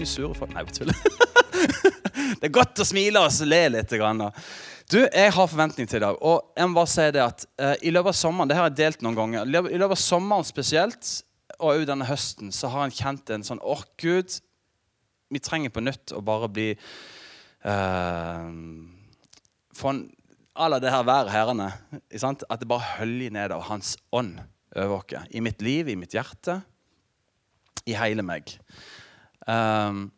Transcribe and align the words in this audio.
mye 0.00 0.08
sure 0.08 0.34
folk 0.36 0.52
Nei, 0.54 0.64
tuller. 0.72 0.96
det 2.40 2.48
er 2.48 2.52
godt 2.54 2.80
å 2.80 2.86
smile 2.88 3.20
og 3.20 3.40
le 3.48 3.60
litt. 3.74 3.96
Grann. 4.00 4.22
Du, 4.90 5.00
Jeg 5.04 5.32
har 5.36 5.50
forventning 5.50 5.88
til 5.88 6.00
i 6.00 6.04
dag. 6.06 6.20
Og 6.24 6.54
jeg 6.56 6.68
må 6.68 6.78
bare 6.80 6.92
si 6.92 7.08
det 7.14 7.24
at 7.24 7.44
uh, 7.60 7.74
I 7.84 7.92
løpet 7.92 8.14
av 8.14 8.20
sommeren 8.20 8.50
det 8.50 8.56
har 8.58 8.70
jeg 8.70 8.78
delt 8.80 9.04
noen 9.04 9.18
ganger, 9.18 9.50
i 9.50 9.78
løpet 9.78 9.98
av 9.98 10.00
sommeren 10.00 10.46
spesielt, 10.46 11.10
og 11.58 11.74
òg 11.74 11.84
denne 11.90 12.06
høsten, 12.08 12.52
så 12.54 12.70
har 12.72 12.88
jeg 12.88 13.02
kjent 13.02 13.34
en 13.34 13.44
sånn 13.44 13.60
Åh, 13.60 13.82
oh, 13.82 13.84
Gud, 14.00 14.38
vi 15.30 15.42
trenger 15.44 15.72
på 15.74 15.82
nytt 15.84 16.14
å 16.16 16.22
bare 16.24 16.48
bli 16.48 16.70
uh, 17.68 18.48
Få 19.76 19.92
alle 20.60 20.80
det 20.82 20.92
her 20.92 21.04
været 21.06 21.30
herrene. 21.32 21.68
At 21.92 22.60
det 22.60 22.68
bare 22.68 22.96
høljer 22.96 23.36
ned 23.36 23.52
av 23.54 23.68
Hans 23.68 23.94
ånd 24.12 24.40
over 24.76 24.98
oss. 24.98 25.28
I 25.30 25.44
mitt 25.44 25.62
liv, 25.64 25.88
i 25.88 25.96
mitt 25.96 26.16
hjerte, 26.16 26.58
i 27.88 27.94
hele 27.96 28.24
meg. 28.26 28.50
Um, 29.46 30.08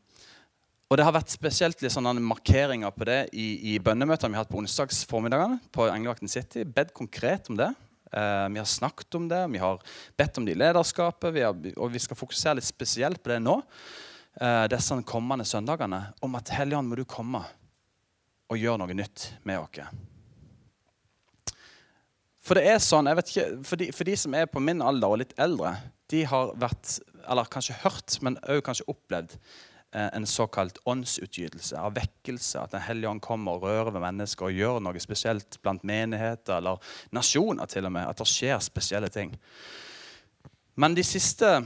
og 0.93 0.99
Det 0.99 1.07
har 1.07 1.15
vært 1.17 1.33
spesielt 1.33 1.81
litt 1.81 1.95
sånne 1.95 2.21
markeringer 2.21 2.93
på 2.93 3.07
det 3.09 3.21
i, 3.33 3.47
i 3.73 3.79
bønnemøtene 3.81 4.35
vi 4.35 4.37
har 4.37 4.45
hatt 4.45 4.53
på 4.53 4.61
onsdagsformiddagene 4.61 5.57
på 5.73 5.87
Englevakten 5.89 6.29
City. 6.29 6.67
Bedt 6.69 6.93
konkret 6.97 7.49
om 7.49 7.57
det. 7.57 7.71
Uh, 8.13 8.45
vi 8.53 8.61
har 8.61 8.69
snakket 8.69 9.17
om 9.17 9.31
det, 9.31 9.41
vi 9.55 9.63
har 9.63 9.81
bedt 10.21 10.37
om 10.37 10.45
det 10.45 10.53
i 10.53 10.61
lederskapet. 10.61 11.33
Vi 11.33 11.47
har, 11.47 11.57
og 11.79 11.95
vi 11.95 12.03
skal 12.03 12.19
fokusere 12.19 12.59
litt 12.59 12.69
spesielt 12.69 13.23
på 13.25 13.33
det 13.33 13.41
nå, 13.41 13.57
uh, 14.43 14.65
disse 14.69 15.01
kommende 15.09 15.49
søndagene. 15.49 16.05
Om 16.21 16.37
at 16.37 16.53
Helligånd, 16.59 16.93
må 16.93 17.01
du 17.01 17.07
komme 17.09 17.41
og 18.53 18.61
gjøre 18.61 18.83
noe 18.83 18.97
nytt 18.97 19.31
med 19.49 19.63
oss. 19.63 19.81
For 22.43 22.59
det 22.59 22.67
er 22.69 22.83
sånn, 22.83 23.09
jeg 23.09 23.19
vet 23.19 23.33
ikke, 23.33 23.49
for 23.65 23.81
de, 23.81 23.89
for 23.95 24.09
de, 24.09 24.19
som 24.19 24.35
er 24.37 24.49
på 24.51 24.61
min 24.61 24.83
alder 24.85 25.15
og 25.15 25.21
litt 25.23 25.33
eldre, 25.41 25.77
de 26.13 26.25
har 26.29 26.53
vært, 26.61 26.99
eller 27.29 27.51
kanskje 27.51 27.79
hørt, 27.83 28.17
men 28.25 28.39
òg 28.51 28.63
kanskje 28.67 28.87
opplevd 28.91 29.35
eh, 29.37 30.09
en 30.17 30.27
såkalt 30.29 30.81
åndsutgytelse 30.89 31.79
av 31.79 31.95
vekkelse. 31.99 32.61
At 32.61 32.75
Den 32.75 32.85
hellige 32.87 33.11
ånd 33.11 33.23
kommer 33.25 33.57
og 33.57 33.67
rører 33.67 33.93
ved 33.95 34.05
mennesker 34.05 34.49
og 34.49 34.59
gjør 34.59 34.81
noe 34.85 35.03
spesielt 35.03 35.61
blant 35.63 35.85
menigheter 35.85 36.59
eller 36.59 36.83
nasjoner. 37.13 37.67
til 37.67 37.87
og 37.87 37.93
med, 37.93 38.09
At 38.09 38.19
det 38.19 38.29
skjer 38.31 38.59
spesielle 38.61 39.09
ting. 39.09 39.37
Men 40.77 40.95
de 40.95 41.05
siste 41.05 41.63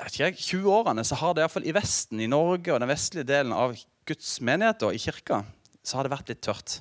ikke, 0.00 0.32
20 0.32 0.70
årene 0.72 1.04
så 1.04 1.14
har 1.20 1.34
det 1.34 1.42
iallfall 1.42 1.66
i 1.68 1.74
Vesten, 1.76 2.20
i 2.20 2.26
Norge 2.26 2.72
og 2.72 2.80
den 2.80 2.88
vestlige 2.88 3.28
delen 3.28 3.52
av 3.52 3.76
Guds 4.08 4.40
menigheter 4.40 4.94
i 4.96 4.98
kirka, 4.98 5.44
så 5.84 5.96
har 5.96 6.04
det 6.04 6.14
vært 6.14 6.30
litt 6.32 6.40
tørt. 6.40 6.80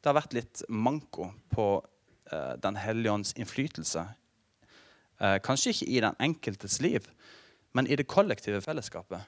Det 0.00 0.08
har 0.08 0.20
vært 0.20 0.36
litt 0.36 0.60
manko 0.68 1.30
på 1.48 1.80
Eh, 2.32 2.56
Den 2.62 2.76
hellige 2.76 3.12
ånds 3.12 3.32
innflytelse. 3.32 4.06
Eh, 5.20 5.36
kanskje 5.44 5.74
ikke 5.74 5.90
i 5.90 6.00
den 6.00 6.16
enkeltes 6.28 6.80
liv, 6.80 7.04
men 7.76 7.86
i 7.86 7.96
det 7.96 8.08
kollektive 8.08 8.62
fellesskapet. 8.64 9.20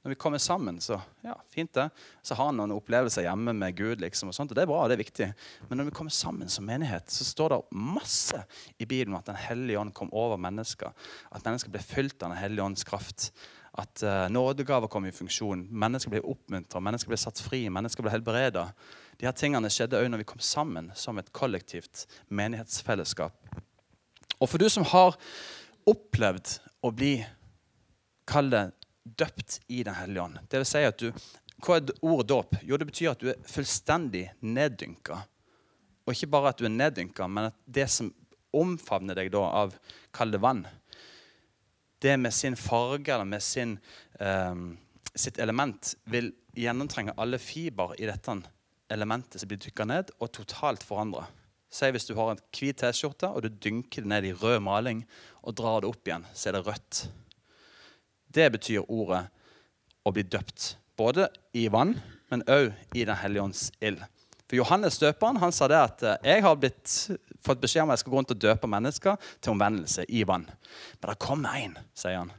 Når 0.00 0.14
vi 0.14 0.16
kommer 0.16 0.40
sammen, 0.40 0.78
så 0.80 0.96
ja, 1.20 1.34
fint 1.52 1.74
det. 1.76 1.90
Så 2.24 2.34
har 2.34 2.48
han 2.48 2.56
noen 2.56 2.72
opplevelser 2.72 3.26
hjemme 3.26 3.52
med 3.52 3.76
Gud. 3.76 4.00
liksom, 4.00 4.30
og 4.30 4.34
sånt, 4.34 4.52
og 4.52 4.56
Det 4.56 4.62
er 4.62 4.70
bra, 4.70 4.86
det 4.88 4.96
er 4.96 5.04
viktig. 5.04 5.28
Men 5.68 5.78
når 5.78 5.90
vi 5.90 5.96
kommer 5.98 6.10
sammen 6.10 6.48
som 6.48 6.64
menighet, 6.64 7.10
så 7.12 7.24
står 7.24 7.52
det 7.52 7.60
masse 7.76 8.40
i 8.78 8.86
Bibelen 8.86 9.16
at 9.18 9.26
Den 9.26 9.36
hellige 9.36 9.78
ånd 9.78 9.92
kom 9.92 10.08
over 10.12 10.40
mennesker. 10.40 10.92
At 11.30 11.44
mennesker 11.44 11.70
ble 11.70 11.84
fylt 11.84 12.22
av 12.22 12.30
Den 12.30 12.40
hellige 12.40 12.64
ånds 12.64 12.84
kraft. 12.84 13.30
At 13.76 14.02
uh, 14.02 14.28
nådegaver 14.32 14.88
kom 14.88 15.04
i 15.04 15.12
funksjon. 15.12 15.68
Mennesker 15.68 16.10
ble 16.10 16.24
oppmuntra, 16.24 16.80
mennesker 16.80 17.12
ble 17.12 17.20
satt 17.20 17.38
fri, 17.38 17.68
mennesker 17.68 18.02
ble 18.02 18.16
helbreda. 18.16 18.70
De 19.20 19.28
her 19.28 19.36
tingene 19.36 19.68
skjedde 19.68 20.00
òg 20.00 20.08
når 20.08 20.24
vi 20.24 20.30
kom 20.32 20.40
sammen 20.40 20.88
som 20.96 21.20
et 21.20 21.28
kollektivt 21.36 22.06
menighetsfellesskap. 22.32 23.36
Og 24.40 24.48
for 24.48 24.60
du 24.60 24.68
som 24.72 24.86
har 24.88 25.18
opplevd 25.88 26.56
å 26.84 26.92
bli 26.94 27.18
Kall 28.30 28.50
det 28.52 28.70
døpt 29.02 29.58
i 29.72 29.82
Den 29.82 29.96
hellige 29.96 30.22
ånd. 30.22 30.40
Det 30.48 30.60
vil 30.60 30.68
si 30.68 30.84
at 30.86 31.00
du, 31.02 31.10
Hva 31.60 31.76
er 31.76 31.90
ordet 32.00 32.28
dåp? 32.30 32.56
Jo, 32.62 32.78
det 32.78 32.86
betyr 32.88 33.12
at 33.12 33.22
du 33.22 33.30
er 33.32 33.40
fullstendig 33.48 34.28
neddynka. 34.40 35.18
Og 36.06 36.14
ikke 36.14 36.30
bare 36.32 36.52
at 36.52 36.60
du 36.60 36.68
er 36.68 36.72
neddynka, 36.72 37.26
men 37.28 37.50
at 37.50 37.58
det 37.66 37.88
som 37.92 38.12
omfavner 38.56 39.18
deg 39.18 39.32
da 39.34 39.42
av 39.64 39.74
Kall 40.14 40.38
vann, 40.40 40.64
det 42.00 42.16
med 42.16 42.32
sin 42.32 42.56
farge 42.56 43.12
eller 43.12 43.28
med 43.28 43.42
sin, 43.44 43.76
um, 44.18 44.78
sitt 45.14 45.38
element 45.38 45.92
vil 46.08 46.30
gjennomtrenge 46.56 47.12
alle 47.20 47.38
fiber 47.38 47.92
i 48.00 48.08
dette 48.08 48.38
elementet 48.90 49.42
som 49.42 49.50
blir 49.50 49.60
dykka 49.60 49.84
ned, 49.86 50.14
og 50.18 50.32
totalt 50.32 50.86
forandra. 50.86 51.26
Si 51.70 51.90
hvis 51.94 52.08
du 52.08 52.16
har 52.18 52.32
en 52.32 52.40
hvit 52.50 52.80
T-skjorte 52.80 53.30
og 53.30 53.44
du 53.44 53.48
dynker 53.48 54.02
det 54.02 54.10
ned 54.10 54.26
i 54.26 54.34
rød 54.34 54.58
maling 54.66 55.04
og 55.46 55.54
drar 55.58 55.82
det 55.82 55.90
opp 55.90 56.08
igjen, 56.08 56.26
så 56.34 56.50
er 56.50 56.58
det 56.58 56.64
rødt. 56.66 57.02
Det 58.30 58.48
betyr 58.56 58.88
ordet 58.88 59.24
å 60.06 60.12
bli 60.14 60.24
døpt. 60.26 60.74
Både 60.98 61.28
i 61.56 61.68
vann, 61.72 61.94
men 62.30 62.42
òg 62.50 62.72
i 62.94 63.04
Den 63.06 63.18
hellige 63.18 63.42
ånds 63.42 63.70
ild. 63.80 64.02
For 64.50 64.58
Johannes 64.58 64.98
døperen 64.98 65.38
han 65.38 65.54
sa 65.54 65.68
det 65.70 65.78
at 65.78 66.02
eh, 66.02 66.30
jeg 66.32 66.42
har 66.42 66.56
blitt, 66.58 66.94
fått 67.46 67.60
beskjed 67.62 67.84
om 67.84 67.92
at 67.92 67.98
jeg 67.98 68.02
skal 68.02 68.12
gå 68.12 68.18
rundt 68.18 68.32
og 68.34 68.40
døpe 68.42 68.70
mennesker 68.70 69.28
til 69.38 69.54
omvendelse 69.54 70.04
i 70.10 70.24
vann. 70.26 70.48
Men 70.98 71.12
det 71.12 71.20
kommer 71.22 71.54
en, 71.54 71.76
sier 71.94 72.18
han. 72.18 72.32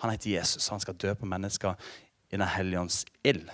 Han 0.00 0.14
heter 0.14 0.32
Jesus. 0.32 0.70
Han 0.72 0.80
skal 0.80 0.96
døpe 0.96 1.28
mennesker 1.28 1.76
i 2.32 2.38
Den 2.38 2.48
hellige 2.48 2.80
ånds 2.80 3.02
ild. 3.28 3.50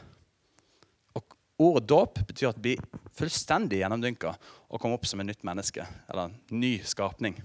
Ordet 1.63 1.89
dåp 1.89 2.19
betyr 2.29 2.51
at 2.51 2.61
bli 2.61 2.75
fullstendig 3.17 3.81
gjennomdynka 3.81 4.35
og 4.69 4.81
komme 4.81 4.99
opp 4.99 5.07
som 5.09 5.23
et 5.23 5.31
nytt 5.31 5.47
menneske. 5.47 5.87
Eller 6.11 6.29
en 6.29 6.61
ny 6.61 6.77
skapning. 6.85 7.39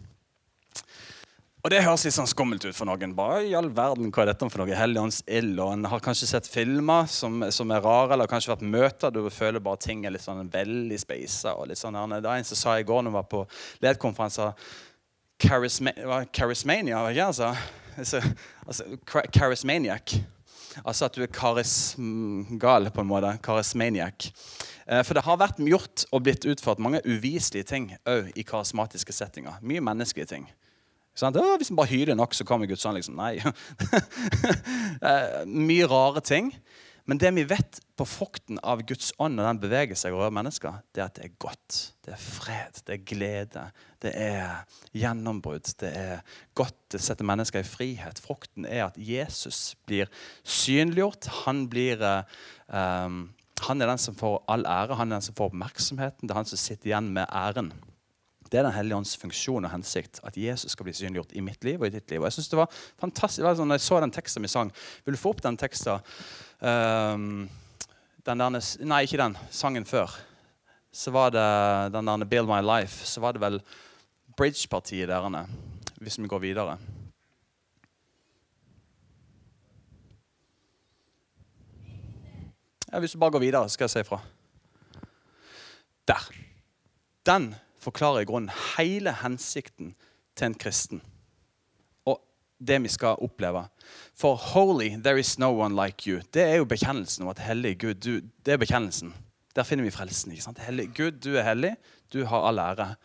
Og 1.62 1.70
Det 1.70 1.84
høres 1.86 2.04
litt 2.08 2.16
sånn 2.16 2.30
skummelt 2.30 2.64
ut 2.66 2.74
for 2.74 2.90
noen. 2.90 3.12
Bare 3.14 3.44
i 3.46 3.54
all 3.54 3.70
verden, 3.70 4.10
hva 4.10 4.24
er 4.24 4.32
dette 4.32 4.48
for 4.50 4.64
noe? 4.64 4.76
Helligånds 4.76 5.22
ild. 5.30 5.60
Og 5.62 5.76
en 5.76 5.86
har 5.92 6.02
kanskje 6.02 6.32
sett 6.32 6.50
filmer 6.50 7.06
som, 7.12 7.44
som, 7.54 7.72
er 7.72 7.84
rare, 7.86 8.16
eller 8.16 8.30
kanskje 8.30 8.56
vært 8.56 8.66
møter 8.66 9.14
du 9.14 9.22
føler 9.30 9.62
bare 9.62 9.78
ting 9.84 10.02
er 10.04 10.16
litt 10.16 10.26
sånn 10.26 10.50
veldig 10.52 10.98
speisa. 11.00 11.54
Og 11.62 11.70
sånn, 11.78 12.00
det 12.16 12.26
var 12.26 12.42
en 12.42 12.50
som 12.50 12.58
sa 12.58 12.80
i 12.80 12.88
går 12.88 13.06
når 13.06 13.14
vi 13.14 13.20
var 13.20 13.30
på 13.30 13.44
ledkonferanser 13.86 14.58
Charisma, 15.42 15.94
Charismania, 16.34 17.00
hva 17.02 17.14
ikke 17.14 17.30
altså? 17.30 17.54
altså, 17.98 18.22
altså 18.66 19.30
Charismaniac. 19.34 20.18
Altså 20.84 21.08
at 21.08 21.18
du 21.18 21.24
er 21.24 21.32
karismgal, 21.32 22.90
på 22.92 23.04
en 23.04 23.09
måte. 23.09 23.36
Karismaniac. 23.44 24.32
Eh, 24.88 25.04
for 25.08 25.18
det 25.18 25.26
har 25.26 25.40
vært 25.42 25.62
gjort 25.64 26.06
og 26.12 26.24
blitt 26.26 26.48
utført 26.50 26.82
mange 26.84 27.04
uviselige 27.06 27.68
ting 27.72 27.92
òg 28.09 28.32
i 28.36 28.46
karismatiske 28.48 29.16
settinger. 29.16 29.60
Mye 29.62 29.84
menneskelige 29.84 30.34
ting. 30.34 30.50
Sånn, 31.18 31.36
hvis 31.60 31.72
man 31.74 31.81
bare 31.81 31.92
hyler 31.92 32.16
nok, 32.16 32.34
så 32.34 32.46
kommer 32.48 32.70
Guds 32.70 32.86
ånd. 32.88 33.00
Liksom. 33.00 33.20
Nei. 33.20 33.38
Eh, 35.02 35.48
mye 35.50 35.88
rare 35.90 36.22
ting. 36.22 36.52
Men 37.09 37.19
det 37.22 37.31
vi 37.34 37.44
vet 37.50 37.79
på 37.97 38.06
frukten 38.06 38.59
av 38.66 38.84
Guds 38.88 39.12
ånd 39.22 39.38
når 39.38 39.47
den 39.47 39.62
beveger 39.63 39.97
seg 40.00 40.16
over 40.16 40.34
mennesker, 40.34 40.81
det 40.94 41.01
er 41.01 41.09
at 41.09 41.17
det 41.17 41.25
er 41.25 41.35
godt, 41.41 41.78
det 42.06 42.13
er 42.16 42.22
fred, 42.22 42.81
det 42.88 42.95
er 42.95 43.03
glede, 43.09 43.66
det 44.03 44.13
er 44.17 44.79
gjennombrudd. 44.97 45.73
Det 45.81 45.91
er 45.97 46.23
godt, 46.57 46.78
det 46.94 47.01
setter 47.03 47.28
mennesker 47.28 47.63
i 47.63 47.67
frihet. 47.67 48.22
Frukten 48.22 48.67
er 48.69 48.88
at 48.88 49.00
Jesus 49.01 49.75
blir 49.89 50.12
synliggjort. 50.44 51.29
Han, 51.45 51.66
blir, 51.72 52.01
um, 52.67 53.23
han 53.68 53.81
er 53.81 53.94
den 53.94 54.01
som 54.01 54.18
får 54.18 54.41
all 54.51 54.66
ære, 54.69 54.97
han 55.00 55.12
er 55.12 55.19
den 55.19 55.29
som 55.29 55.38
får 55.38 55.51
oppmerksomheten. 55.51 56.28
Det 56.28 56.35
er 56.35 56.44
han 56.44 56.53
som 56.53 56.62
sitter 56.62 56.94
igjen 56.94 57.13
med 57.18 57.29
æren. 57.29 57.73
Det 58.51 58.59
er 58.59 58.66
Den 58.67 58.75
hellige 58.75 58.97
ånds 59.00 59.16
funksjon 59.16 59.63
og 59.63 59.72
hensikt. 59.72 60.19
At 60.28 60.35
Jesus 60.35 60.73
skal 60.73 60.84
bli 60.84 60.94
synliggjort 60.94 61.31
i 61.31 61.44
mitt 61.44 61.63
liv 61.63 61.79
og 61.79 61.88
i 61.88 61.94
ditt 61.94 62.12
liv. 62.12 62.19
Og 62.19 62.28
jeg 62.28 62.34
synes 62.35 62.50
det 62.51 62.59
var 62.59 62.73
fantastisk, 63.00 63.45
det 63.45 63.53
sånn, 63.56 63.71
når 63.71 63.80
jeg 63.80 63.86
så 63.86 64.00
den 64.03 64.12
teksten 64.12 64.44
vi 64.44 64.51
sang 64.51 64.74
Vil 65.06 65.15
du 65.15 65.21
få 65.21 65.31
opp 65.31 65.44
den 65.45 65.59
teksten? 65.59 66.03
Um, 66.59 67.48
den 68.27 68.44
derne, 68.44 68.59
nei, 68.83 69.06
ikke 69.07 69.21
den. 69.24 69.38
Sangen 69.56 69.88
før. 69.88 70.12
Så 70.92 71.15
var 71.15 71.31
det 71.31 71.94
den 71.95 72.12
der 72.12 72.27
'Build 72.27 72.51
My 72.51 72.59
Life'. 72.59 73.06
Så 73.07 73.24
var 73.24 73.31
det 73.31 73.42
vel 73.42 73.62
Bridge-partiet 74.36 75.07
derene, 75.07 75.47
hvis 76.01 76.19
vi 76.19 76.27
går 76.27 76.39
videre. 76.39 76.77
Ja, 82.92 83.00
hvis 83.00 83.12
du 83.12 83.18
bare 83.18 83.31
går 83.31 83.39
videre, 83.39 83.69
skal 83.69 83.83
jeg 83.88 83.89
si 83.89 84.00
ifra. 84.00 84.19
Der. 86.07 86.31
Den 87.25 87.56
forklarer 87.81 88.24
i 88.24 88.30
grunnen 88.30 88.51
hele 88.78 89.13
hensikten 89.24 89.95
til 90.38 90.51
en 90.51 90.57
kristen 90.62 91.01
og 92.06 92.22
det 92.62 92.78
vi 92.83 92.89
skal 92.94 93.19
oppleve. 93.22 93.66
For 94.16 94.36
holy, 94.36 94.89
there 95.04 95.19
is 95.19 95.39
no 95.39 95.51
one 95.60 95.75
like 95.75 96.10
you. 96.10 96.22
Det 96.33 96.42
er 96.42 96.56
jo 96.56 96.66
bekjennelsen 96.66 97.24
om 97.24 97.30
at 97.30 97.39
hellig 97.39 97.80
Gud, 97.80 97.94
du, 97.94 98.22
det 98.45 98.54
er 98.54 98.57
bekjennelsen. 98.57 99.13
Der 99.56 99.63
finner 99.63 99.83
vi 99.83 99.92
frelsen. 99.92 100.31
ikke 100.31 100.44
sant? 100.44 100.60
Hellig, 100.60 100.89
Gud, 100.95 101.12
du 101.12 101.36
er 101.36 101.44
hellig. 101.44 101.75
Du 102.13 102.25
har 102.25 102.48
all 102.48 102.60
ære. 102.60 102.95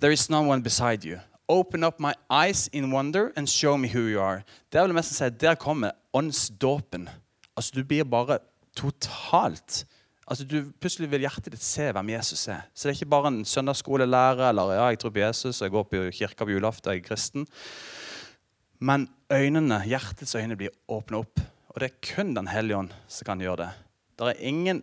There 0.00 0.12
is 0.12 0.30
no 0.30 0.50
one 0.50 0.62
beside 0.62 1.08
you. 1.08 1.18
Open 1.48 1.84
up 1.84 2.00
my 2.00 2.12
eyes 2.30 2.68
in 2.72 2.92
wonder 2.92 3.30
and 3.36 3.46
show 3.46 3.76
me 3.76 3.88
who 3.88 4.00
you 4.00 4.20
are. 4.20 4.42
Der 4.72 4.80
vil 4.82 4.88
jeg 4.88 4.94
mest 4.94 5.14
si, 5.14 5.28
der 5.28 5.54
kommer 5.54 5.90
åndsdåpen. 6.12 7.08
Altså, 7.56 7.72
du 7.74 7.84
blir 7.84 8.04
bare 8.04 8.38
totalt 8.76 9.86
altså 10.32 10.46
du, 10.48 10.58
Plutselig 10.80 11.10
vil 11.12 11.26
hjertet 11.26 11.52
ditt 11.52 11.64
se 11.64 11.90
hvem 11.92 12.12
Jesus 12.14 12.46
er. 12.50 12.66
Så 12.72 12.88
det 12.88 12.94
er 12.94 13.00
ikke 13.00 13.14
bare 13.14 13.32
en 13.32 13.42
søndagsskolelærer 13.48 14.48
eller 14.48 14.74
ja, 14.78 14.86
jeg 14.92 15.02
tror 15.02 15.14
på 15.14 15.24
Jesus 15.24 15.60
og 15.60 15.66
jeg 15.66 15.74
går 15.76 15.88
på 15.90 16.04
kirka 16.18 16.46
på 16.46 16.54
julaften, 16.54 16.92
jeg 16.92 17.02
er 17.02 17.08
kristen. 17.08 17.46
Men 18.82 19.06
øynene, 19.32 19.82
hjertets 19.86 20.34
øyne 20.34 20.56
blir 20.58 20.72
åpna 20.90 21.22
opp. 21.22 21.42
Og 21.72 21.80
det 21.80 21.90
er 21.90 22.14
kun 22.14 22.34
Den 22.34 22.48
hellige 22.48 22.76
ånd 22.76 22.96
som 23.08 23.28
kan 23.28 23.40
gjøre 23.40 23.56
det. 23.62 23.68
Det 24.18 24.28
er 24.28 24.40
ingen 24.48 24.82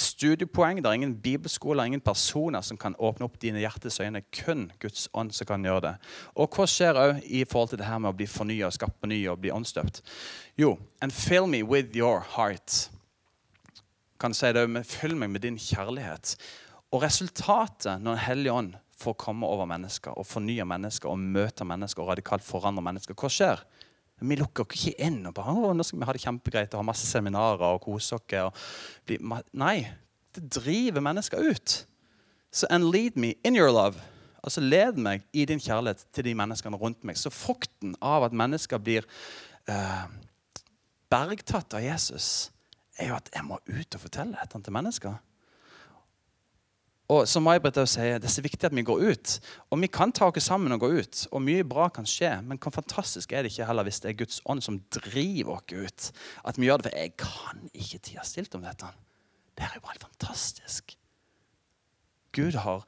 studiepoeng, 0.00 0.80
det 0.82 0.88
er 0.88 0.96
ingen 0.98 1.14
bibelskoler, 1.22 1.84
ingen 1.84 2.00
personer 2.00 2.60
som 2.64 2.78
kan 2.80 2.94
åpne 2.98 3.26
opp 3.26 3.40
dine 3.40 3.60
hjertes 3.60 4.00
øyne. 4.00 4.22
Kun 4.32 4.70
Guds 4.80 5.08
ånd 5.14 5.32
som 5.32 5.46
kan 5.46 5.64
gjøre 5.64 5.80
det. 5.80 5.94
Og 6.34 6.48
hva 6.56 6.66
skjer 6.68 7.00
òg 7.00 7.20
i 7.24 7.44
forhold 7.44 7.74
til 7.74 7.82
det 7.82 7.88
her 7.88 8.00
med 8.00 8.12
å 8.12 8.16
bli 8.16 8.28
fornya 8.28 8.70
og 8.70 8.76
skapt 8.76 9.00
på 9.00 9.10
ny 9.10 9.20
og 9.28 9.40
bli 9.42 9.52
åndsdøpt? 9.52 10.02
Jo, 10.60 10.78
and 11.00 11.12
fill 11.12 11.46
me 11.46 11.62
with 11.62 11.96
your 11.96 12.24
heart. 12.36 12.88
Kan 14.20 14.36
si 14.36 14.52
det 14.52 14.66
med, 14.68 14.86
Fyll 14.86 15.16
meg 15.16 15.32
med 15.32 15.44
din 15.46 15.58
kjærlighet. 15.58 16.36
Og 16.90 17.02
resultatet 17.04 18.02
når 18.02 18.16
Den 18.16 18.24
hellige 18.26 18.52
ånd 18.52 18.72
får 19.00 19.16
komme 19.16 19.48
over 19.48 19.68
mennesker 19.68 20.12
og 20.18 20.26
fornye 20.28 20.66
mennesker 20.68 21.08
og 21.08 21.18
møte 21.18 21.64
mennesker 21.64 22.02
og 22.02 22.12
radikalt 22.12 22.44
forandre 22.44 22.84
mennesker, 22.84 23.16
hva 23.16 23.30
skjer? 23.32 23.62
Vi 24.20 24.36
lukker 24.36 24.66
ikke 24.68 24.98
inn 25.00 25.22
og 25.24 25.32
bare 25.38 25.54
nå 25.72 25.84
skal 25.86 26.02
vi 26.02 26.08
ha 26.08 26.12
det 26.12 26.20
kjempegreit 26.20 26.74
og 26.74 26.82
ha 26.82 26.88
masse 26.90 27.08
seminarer 27.08 27.78
og 27.78 27.80
kose 27.86 28.18
oss. 28.18 28.66
Nei, 29.56 29.76
det 30.36 30.44
driver 30.52 31.00
mennesker 31.00 31.40
ut. 31.40 31.76
Så 32.52 32.66
and 32.68 32.90
lead 32.92 33.16
me 33.16 33.34
in 33.44 33.56
your 33.56 33.72
love. 33.72 33.96
Altså 34.44 34.60
Led 34.60 34.98
meg 35.00 35.24
i 35.32 35.46
din 35.48 35.60
kjærlighet 35.60 36.04
til 36.12 36.26
de 36.26 36.34
menneskene 36.36 36.76
rundt 36.76 37.04
meg. 37.04 37.16
Så 37.16 37.32
frukten 37.32 37.94
av 38.02 38.26
at 38.26 38.36
mennesker 38.36 38.80
blir 38.82 39.06
eh, 39.68 40.04
bergtatt 41.12 41.76
av 41.76 41.84
Jesus, 41.84 42.50
er 43.00 43.10
jo 43.10 43.18
at 43.18 43.30
jeg 43.34 43.46
må 43.46 43.58
ut 43.66 43.96
og 43.96 44.02
fortelle 44.02 44.38
dette 44.38 44.62
til 44.62 44.76
mennesker. 44.76 45.18
Og 47.10 47.26
som 47.26 47.42
May-Britt 47.42 47.78
sier, 47.90 48.20
Det 48.20 48.28
er 48.28 48.34
så 48.36 48.42
viktig 48.42 48.68
at 48.68 48.74
vi 48.76 48.86
går 48.86 49.02
ut. 49.10 49.40
Og 49.70 49.80
vi 49.82 49.88
kan 49.90 50.12
ta 50.12 50.28
oss 50.28 50.44
sammen 50.46 50.72
og 50.72 50.80
gå 50.80 50.92
ut, 51.00 51.26
og 51.32 51.42
mye 51.42 51.64
bra 51.66 51.88
kan 51.88 52.06
skje. 52.06 52.30
Men 52.46 52.58
hvor 52.58 52.70
fantastisk 52.70 53.32
er 53.32 53.42
det 53.42 53.50
ikke 53.50 53.66
heller 53.66 53.82
hvis 53.82 54.00
det 54.00 54.10
er 54.10 54.18
Guds 54.20 54.40
ånd 54.46 54.62
som 54.62 54.78
driver 54.94 55.58
oss 55.58 55.74
ut? 55.74 56.12
At 56.44 56.58
vi 56.58 56.68
gjør 56.68 56.78
det, 56.78 56.86
for 56.86 56.98
Jeg 56.98 57.16
kan 57.18 57.70
ikke 57.74 57.98
tie 57.98 58.22
stilt 58.22 58.54
om 58.54 58.62
dette. 58.62 58.86
Det 59.58 59.66
er 59.66 59.74
jo 59.74 59.80
bare 59.80 60.04
fantastisk. 60.06 60.94
Gud 62.32 62.54
har 62.62 62.86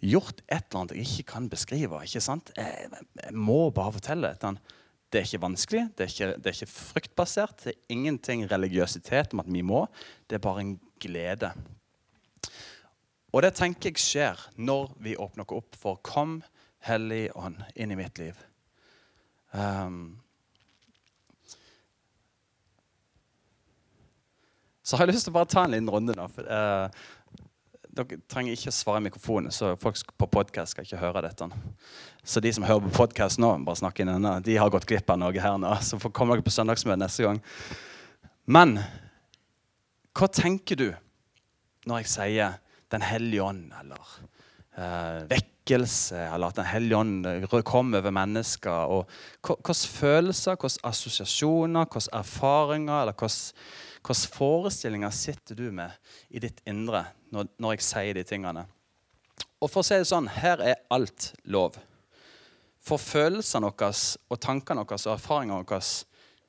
gjort 0.00 0.44
et 0.46 0.62
eller 0.70 0.80
annet 0.80 0.94
jeg 0.94 1.08
ikke 1.08 1.32
kan 1.32 1.50
beskrive. 1.50 2.04
ikke 2.04 2.20
sant? 2.20 2.52
Jeg, 2.56 2.88
jeg 3.24 3.34
må 3.34 3.70
bare 3.74 3.92
fortelle 3.92 4.30
dette. 4.30 4.54
Det 5.14 5.20
er 5.20 5.28
ikke 5.28 5.44
vanskelig, 5.44 5.80
det 5.94 6.02
er 6.02 6.10
ikke, 6.10 6.26
det 6.42 6.50
er 6.50 6.56
ikke 6.56 6.74
fryktbasert. 6.74 7.60
Det 7.62 7.70
er 7.70 7.94
ingenting 7.94 8.40
religiøsitet 8.50 9.36
om 9.36 9.44
at 9.44 9.46
vi 9.46 9.60
må. 9.62 9.84
Det 10.26 10.40
er 10.40 10.42
bare 10.42 10.64
en 10.64 10.72
glede. 10.98 11.52
Og 13.30 13.44
det 13.46 13.52
tenker 13.54 13.92
jeg 13.92 14.02
skjer 14.02 14.42
når 14.58 14.90
vi 14.98 15.14
åpner 15.14 15.46
opp 15.54 15.78
for 15.78 16.02
'Kom, 16.02 16.42
Hellig 16.82 17.30
Ånd, 17.36 17.62
inn 17.76 17.94
i 17.94 17.94
mitt 17.94 18.18
liv'. 18.18 18.42
Um, 19.54 20.18
så 24.82 24.96
har 24.96 25.06
jeg 25.06 25.14
lyst 25.14 25.24
til 25.28 25.32
å 25.32 25.38
bare 25.38 25.46
ta 25.46 25.64
en 25.64 25.70
liten 25.70 25.90
runde 25.90 26.18
nå. 26.18 26.26
For, 26.26 26.42
uh, 26.42 26.90
dere 27.94 28.18
trenger 28.30 28.56
ikke 28.56 28.72
å 28.72 28.74
svare 28.74 29.00
i 29.00 29.06
mikrofonen, 29.06 29.52
så 29.54 29.74
folk 29.80 30.00
på 30.18 30.28
podkast 30.38 30.74
skal 30.74 30.86
ikke 30.86 31.00
høre 31.00 31.22
dette. 31.24 31.48
Så 32.24 32.42
de 32.42 32.52
som 32.54 32.66
hører 32.66 32.84
på 32.88 32.96
podkast 32.98 33.40
nå, 33.42 33.52
bare 33.66 33.80
snakke 33.80 34.02
inn 34.02 34.12
denne, 34.12 34.36
de 34.44 34.58
har 34.58 34.72
gått 34.72 34.88
glipp 34.90 35.10
av 35.12 35.20
noe 35.20 35.46
her 35.46 35.56
nå. 35.60 35.72
Så 35.84 36.00
får 36.02 36.14
komme 36.16 36.36
dere 36.36 36.46
på 36.46 36.54
søndagsmøte 36.54 37.02
neste 37.04 37.26
gang. 37.26 37.40
Men 38.44 38.78
hva 40.14 40.28
tenker 40.30 40.78
du 40.78 40.88
når 41.88 42.02
jeg 42.02 42.12
sier 42.14 42.60
den 42.92 43.04
hellige 43.04 43.44
ånd, 43.44 43.72
eller 43.80 44.12
eh, 44.78 45.24
vekkelse, 45.30 46.20
eller 46.34 46.52
at 46.52 46.60
Den 46.60 46.68
hellige 46.68 46.98
ånd 47.00 47.64
kom 47.64 47.94
over 47.94 48.14
mennesker. 48.14 48.70
og 48.70 49.08
Hvilke 49.42 49.74
følelser, 49.74 50.56
hvilke 50.60 50.86
assosiasjoner, 50.88 51.88
hvilke 51.90 52.16
erfaringer 52.16 53.02
eller 53.02 53.12
hvilke 53.12 53.93
forestillinger 54.12 55.10
sitter 55.16 55.56
du 55.56 55.70
med 55.72 55.92
i 56.28 56.42
ditt 56.42 56.60
indre 56.68 57.06
når, 57.32 57.48
når 57.56 57.76
jeg 57.76 57.86
sier 57.86 58.18
de 58.18 58.24
tingene? 58.28 58.66
Og 59.64 59.70
for 59.70 59.80
å 59.80 59.86
si 59.86 59.96
det 59.96 60.08
sånn, 60.10 60.28
her 60.28 60.60
er 60.60 60.82
alt 60.92 61.30
lov. 61.48 61.78
For 62.84 63.00
følelsene 63.00 63.70
våre 63.70 63.90
og 64.28 64.40
tankene 64.44 64.84
våre 64.84 65.00
og 65.00 65.14
erfaringene 65.14 65.64
våre, 65.64 65.80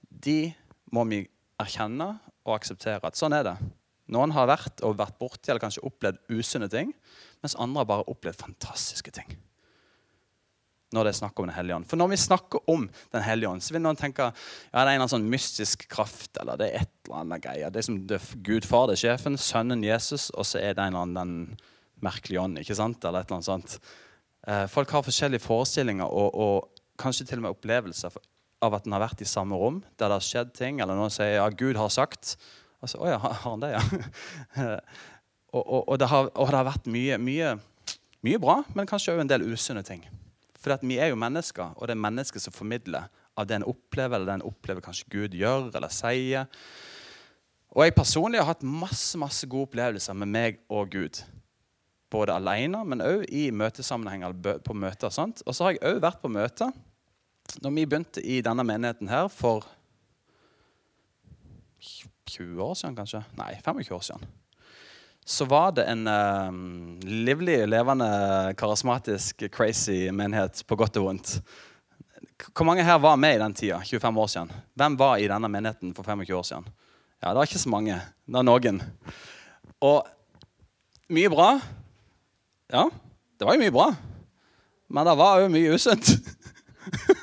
de 0.09 0.51
må 0.91 1.05
vi 1.07 1.21
erkjenne 1.61 2.09
og 2.43 2.57
akseptere 2.57 3.07
at 3.07 3.15
sånn 3.15 3.37
er 3.37 3.47
det. 3.47 3.55
Noen 4.11 4.35
har 4.35 4.51
vært 4.51 4.83
og 4.85 4.99
vært 4.99 5.15
borti 5.17 5.49
eller 5.49 5.63
kanskje 5.63 5.85
opplevd 5.87 6.19
usunne 6.35 6.67
ting, 6.69 6.91
mens 7.41 7.55
andre 7.55 7.81
har 7.81 7.89
bare 7.89 8.09
opplevd 8.11 8.43
fantastiske 8.43 9.15
ting. 9.15 9.31
Når 10.95 11.07
det 11.07 11.12
er 11.12 11.19
snakk 11.19 11.39
om 11.42 11.50
Den 11.50 11.56
hellige 11.57 11.75
ånd. 11.75 11.88
For 11.92 12.00
når 12.00 12.13
vi 12.13 12.21
snakker 12.24 12.71
om 12.71 12.88
Den 13.13 13.25
hellige 13.25 13.51
ånd, 13.51 13.63
så 13.65 13.75
vil 13.75 13.83
noen 13.83 14.00
tenke 14.00 14.31
ja, 14.31 14.83
det 14.86 14.88
er 14.88 14.95
en 14.95 15.12
sånn 15.12 15.27
mystisk 15.30 15.88
kraft 15.92 16.39
eller 16.42 16.59
det 16.59 16.71
er 16.71 16.86
et 16.86 16.94
eller 17.06 17.21
annet 17.21 17.44
greie. 17.44 17.69
Det 17.69 17.81
er 17.81 17.88
som 17.89 18.01
det 18.09 18.21
Gud 18.47 18.68
far, 18.68 18.88
det 18.89 18.97
er 18.97 19.03
sjefen, 19.03 19.38
sønnen 19.39 19.83
Jesus, 19.86 20.31
og 20.33 20.47
så 20.47 20.62
er 20.62 20.74
det 20.74 20.86
en 20.86 20.95
eller 20.95 21.06
annen 21.06 21.36
merkelige 22.03 22.42
ånd. 22.42 22.59
ikke 22.62 22.77
sant? 22.77 23.03
Eller 23.03 23.24
et 23.24 23.30
eller 23.30 23.42
annet 23.42 23.51
sånt. 23.51 23.77
Eh, 24.47 24.65
folk 24.69 24.92
har 24.94 25.06
forskjellige 25.06 25.44
forestillinger 25.45 26.06
og, 26.06 26.36
og, 26.36 26.71
kanskje 27.01 27.25
til 27.27 27.41
og 27.41 27.44
med 27.44 27.51
opplevelser 27.57 28.13
av 28.63 28.75
at 28.77 28.86
den 28.86 28.94
har 28.95 29.01
vært 29.03 29.19
i 29.19 29.27
samme 29.27 29.57
rom 29.59 29.81
der 30.00 30.07
det 30.07 30.15
har 30.15 30.24
skjedd 30.24 30.53
ting, 30.56 30.77
eller 30.80 30.95
noen 30.95 31.12
sier 31.12 31.41
ja, 31.41 31.48
Gud 31.51 31.75
har 31.75 31.89
sagt. 31.91 32.38
Altså, 32.80 33.01
Å 33.03 33.09
ja, 33.09 33.18
har 33.19 33.41
han 33.44 33.63
det, 33.63 33.74
ja? 33.74 33.81
og, 35.56 35.63
og, 35.63 35.81
og, 35.81 35.98
det 36.00 36.07
har, 36.07 36.30
og, 36.30 36.48
det 36.48 36.59
har, 36.59 36.69
vært 36.69 36.88
mye, 36.91 37.18
mye, 37.19 37.56
mye 38.24 38.39
bra, 38.39 38.62
men 38.77 38.88
kanskje 38.88 39.15
òg 39.15 39.25
en 39.25 39.33
del 39.33 39.44
usunne 39.50 39.83
ting. 39.83 40.06
For 40.65 40.81
vi 40.81 40.97
er 40.97 41.12
jo 41.12 41.17
mennesker, 41.21 41.75
og 41.77 41.85
det 41.85 41.94
er 41.94 42.01
mennesker 42.01 42.41
som 42.41 42.53
formidler 42.56 43.06
av 43.38 43.45
det 43.45 43.59
en 43.59 43.67
opplever, 43.69 44.17
eller 44.17 44.31
det 44.31 44.38
en 44.39 44.47
opplever 44.47 44.81
kanskje 44.81 45.12
Gud 45.13 45.35
gjør 45.38 45.67
eller 45.77 45.91
sier. 45.94 46.47
Og 47.75 47.83
jeg 47.83 47.94
personlig 47.94 48.39
har 48.41 48.50
hatt 48.50 48.63
masse 48.65 49.19
masse 49.21 49.45
gode 49.51 49.69
opplevelser 49.69 50.17
med 50.17 50.31
meg 50.31 50.57
og 50.73 50.89
Gud. 50.95 51.19
Både 52.09 52.33
alene, 52.33 52.81
men 52.88 53.03
òg 53.06 53.27
i 53.29 53.50
møtesammenhenger 53.53 54.33
på 54.65 54.73
møter. 54.73 55.13
Sant? 55.13 55.44
Og 55.45 55.53
så 55.53 55.67
har 55.67 55.75
jeg 55.75 55.83
òg 55.85 56.01
vært 56.01 56.23
på 56.23 56.31
møter. 56.33 56.73
Når 57.62 57.75
vi 57.75 57.85
begynte 57.85 58.23
i 58.25 58.39
denne 58.41 58.65
menigheten 58.65 59.12
her 59.12 59.29
for 59.29 59.67
20 62.31 62.57
år 62.63 62.74
siden, 62.74 62.98
kanskje? 62.98 63.22
Nei, 63.38 63.51
25 63.62 64.00
år 64.00 64.07
siden. 64.10 64.25
Så 65.25 65.46
var 65.50 65.72
det 65.74 65.88
en 65.89 66.08
um, 66.08 67.00
livlig, 67.01 67.63
levende, 67.67 68.08
karismatisk, 68.58 69.44
crazy 69.51 70.12
menighet 70.13 70.62
på 70.67 70.77
godt 70.77 71.00
og 71.01 71.08
vondt. 71.08 71.32
Hvor 72.53 72.67
mange 72.67 72.84
her 72.86 73.00
var 73.01 73.17
med 73.17 73.38
i 73.38 73.41
den 73.41 73.55
tida? 73.58 73.79
25 73.82 74.20
år 74.22 74.27
siden? 74.27 74.51
Hvem 74.77 75.00
var 75.00 75.17
i 75.17 75.27
denne 75.32 75.50
menigheten 75.50 75.96
for 75.98 76.05
25 76.05 76.38
år 76.38 76.44
siden? 76.44 76.67
Ja, 77.24 77.29
Det 77.29 77.36
var 77.36 77.50
ikke 77.50 77.63
så 77.63 77.70
mange. 77.74 77.98
Det 78.25 78.38
var 78.38 78.46
noen. 78.46 78.82
Og 79.82 80.05
mye 81.10 81.29
bra. 81.34 81.50
Ja, 82.70 82.86
det 83.39 83.48
var 83.48 83.58
jo 83.58 83.63
mye 83.65 83.74
bra. 83.74 83.89
Men 84.89 85.08
det 85.10 85.17
var 85.17 85.41
jo 85.41 85.50
mye 85.50 85.74
usunt. 85.74 86.12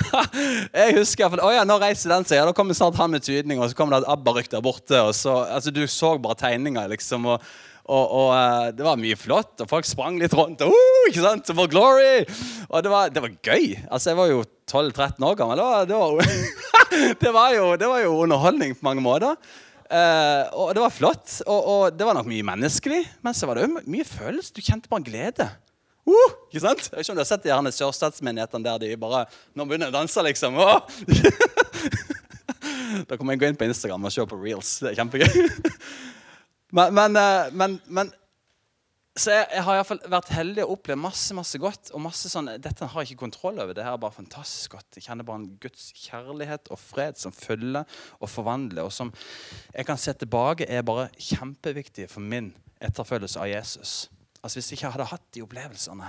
jeg 0.80 0.96
husker 0.98 1.32
for, 1.32 1.42
oh 1.44 1.52
ja, 1.54 1.64
Nå 1.68 1.78
reiser 1.82 2.12
den 2.14 2.26
seg, 2.28 2.40
ja, 2.40 2.46
da 2.48 2.54
kommer 2.56 2.76
snart 2.76 2.98
han 3.00 3.12
med 3.12 3.24
tydning, 3.24 3.60
og 3.60 3.70
så 3.70 3.78
kommer 3.78 3.96
det 3.96 4.04
et 4.04 4.14
ABBA-rykt 4.14 4.54
der 4.54 4.64
borte. 4.64 4.98
og 5.00 5.14
så, 5.16 5.42
altså 5.46 5.74
Du 5.74 5.82
så 5.90 6.14
bare 6.22 6.38
tegninger, 6.44 6.90
liksom. 6.92 7.26
og, 7.32 7.46
og, 7.84 8.04
og 8.04 8.28
uh, 8.34 8.68
Det 8.76 8.86
var 8.86 9.00
mye 9.00 9.18
flott, 9.18 9.54
og 9.64 9.70
folk 9.70 9.88
sprang 9.88 10.20
litt 10.20 10.36
rundt. 10.38 10.64
Og, 10.66 10.74
uh, 10.74 11.08
ikke 11.10 11.24
sant, 11.24 11.50
For 11.56 11.70
glory! 11.70 12.22
Og 12.68 12.84
det 12.84 12.92
var, 12.92 13.10
det 13.12 13.24
var 13.24 13.34
gøy. 13.42 13.74
Altså, 13.88 14.12
Jeg 14.12 14.20
var 14.20 14.32
jo 14.32 14.44
12-13 14.70 15.28
år 15.28 15.36
gammel. 15.40 15.64
Det, 15.88 15.98
var, 15.98 16.32
det, 17.24 17.34
var 17.34 17.52
jo, 17.56 17.68
det 17.80 17.90
var 17.90 18.06
jo 18.06 18.16
underholdning 18.24 18.76
på 18.78 18.88
mange 18.88 19.04
måter. 19.04 19.36
Uh, 19.92 20.48
og 20.56 20.70
det 20.72 20.80
var 20.80 20.94
flott, 20.94 21.34
og, 21.44 21.58
og, 21.60 21.82
det 21.92 22.06
var 22.08 22.16
nok 22.16 22.30
mye 22.30 22.46
menneskelig. 22.48 23.02
Men 23.20 23.36
så 23.36 23.48
var 23.48 23.58
det 23.58 23.66
jo 23.66 23.82
mye 23.84 24.06
følelse. 24.08 24.54
Du 24.56 24.62
kjente 24.64 24.88
bare 24.92 25.04
glede. 25.04 25.50
Uh, 26.02 26.32
ikke 26.50 26.64
sant? 26.64 26.88
Jeg 26.88 26.96
vet 26.96 27.04
ikke 27.04 27.14
om 27.14 27.18
du 27.18 27.22
har 27.22 27.28
sett 27.28 27.44
de 27.44 27.52
herne 27.52 27.72
sørstatsmenighetene 27.74 28.66
der 28.66 28.80
de 28.82 28.96
bare 28.98 29.20
Nå 29.54 29.66
begynner 29.70 29.92
å 29.92 29.94
danse, 29.94 30.24
liksom. 30.26 30.58
da 33.08 33.16
kan 33.16 33.26
man 33.26 33.38
gå 33.38 33.46
inn 33.46 33.58
på 33.58 33.68
Instagram 33.68 34.08
og 34.08 34.14
se 34.14 34.24
på 34.26 34.40
reels. 34.40 34.80
Det 34.82 34.92
er 34.92 34.98
kjempegøy. 34.98 35.46
men, 36.76 36.96
men, 36.96 37.18
eh, 37.20 37.52
men, 37.54 37.76
men, 37.86 38.10
så 39.14 39.34
jeg, 39.34 39.46
jeg 39.54 39.64
har 39.66 39.78
i 39.78 39.84
fall 39.86 40.00
vært 40.10 40.32
heldig 40.34 40.64
og 40.64 40.74
opplevd 40.78 41.02
masse 41.04 41.36
masse 41.36 41.60
godt. 41.62 41.92
og 41.94 42.02
masse 42.02 42.32
sånn, 42.32 42.50
Dette 42.64 42.88
har 42.88 43.04
jeg 43.04 43.12
ikke 43.12 43.26
kontroll 43.26 43.60
over. 43.62 43.74
Det 43.76 43.86
her 43.86 43.94
er 43.94 44.02
bare 44.02 44.16
fantastisk 44.16 44.74
godt. 44.74 44.88
Jeg 44.96 45.06
kjenner 45.06 45.28
bare 45.28 45.44
en 45.44 45.52
Guds 45.62 45.92
kjærlighet 46.02 46.72
og 46.72 46.80
fred 46.80 47.20
som 47.20 47.34
følger 47.36 47.86
og 48.18 48.32
forvandler. 48.32 48.88
Og 48.88 48.94
som 48.94 49.12
jeg 49.70 49.86
kan 49.86 50.00
se 50.00 50.16
tilbake 50.18 50.66
er 50.66 50.82
bare 50.86 51.12
kjempeviktig 51.14 52.08
for 52.10 52.24
min 52.24 52.50
etterfølgelse 52.82 53.38
av 53.38 53.52
Jesus. 53.52 53.94
Altså 54.42 54.58
Hvis 54.58 54.72
jeg 54.72 54.80
ikke 54.80 54.90
hadde 54.96 55.10
hatt 55.12 55.28
de 55.34 55.44
opplevelsene, 55.44 56.08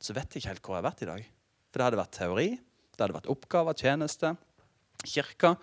så 0.00 0.16
vet 0.16 0.34
jeg 0.34 0.42
ikke 0.42 0.50
helt 0.50 0.64
hvor 0.64 0.76
jeg 0.76 0.82
har 0.82 0.88
vært 0.90 1.04
i 1.04 1.10
dag. 1.10 1.28
For 1.70 1.78
det 1.78 1.86
hadde 1.86 2.00
vært 2.00 2.16
teori, 2.16 2.48
det 2.56 3.04
hadde 3.04 3.16
vært 3.16 3.30
oppgaver, 3.30 3.76
tjeneste, 3.78 4.32
kirka. 5.06 5.54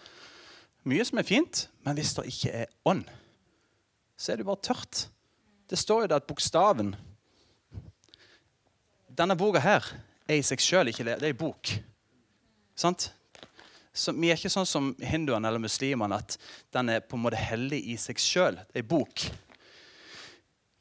Mye 0.87 1.05
som 1.05 1.19
er 1.19 1.27
fint, 1.27 1.65
men 1.83 1.97
hvis 1.97 2.13
det 2.15 2.27
ikke 2.31 2.53
er 2.63 2.71
ånd, 2.87 3.03
så 4.17 4.31
er 4.33 4.39
det 4.39 4.47
bare 4.47 4.63
tørt. 4.63 5.03
Det 5.67 5.79
står 5.79 6.05
jo 6.05 6.09
der 6.13 6.21
at 6.21 6.29
bokstaven 6.29 6.95
Denne 9.17 9.35
boka 9.35 9.59
her 9.59 9.83
er 10.29 10.37
i 10.37 10.43
seg 10.45 10.61
sjøl 10.61 10.91
ikke 10.91 11.03
Det 11.07 11.15
er 11.17 11.31
en 11.31 11.39
bok. 11.39 11.71
Sant? 12.77 13.09
Så 13.97 14.13
vi 14.13 14.29
er 14.29 14.37
ikke 14.37 14.51
sånn 14.53 14.69
som 14.69 14.91
hinduene 15.01 15.49
eller 15.49 15.61
muslimene 15.61 16.19
at 16.21 16.37
den 16.75 16.93
er 16.93 17.01
på 17.01 17.17
en 17.17 17.23
måte 17.23 17.39
hellig 17.41 17.79
i 17.89 17.95
seg 17.97 18.21
sjøl. 18.21 18.59
Det 18.69 18.77
er 18.77 18.85
en 18.85 18.91
bok. 18.91 19.25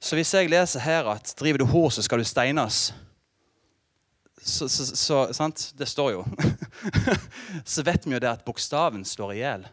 Så 0.01 0.17
hvis 0.17 0.35
jeg 0.35 0.51
leser 0.51 0.81
her 0.81 1.09
at 1.11 1.35
'driver 1.37 1.59
du 1.59 1.65
hår, 1.65 1.91
så 1.91 2.03
skal 2.03 2.19
du 2.19 2.25
steines', 2.25 2.93
så, 4.47 4.69
så, 4.69 4.97
så 4.97 5.33
sant? 5.33 5.73
Det 5.79 5.89
står 5.89 6.11
jo. 6.11 6.25
så 7.65 7.83
vet 7.83 8.07
vi 8.07 8.15
jo 8.15 8.21
det 8.23 8.31
at 8.31 8.45
bokstaven 8.47 9.05
slår 9.05 9.33
i 9.33 9.41
hjel. 9.41 9.67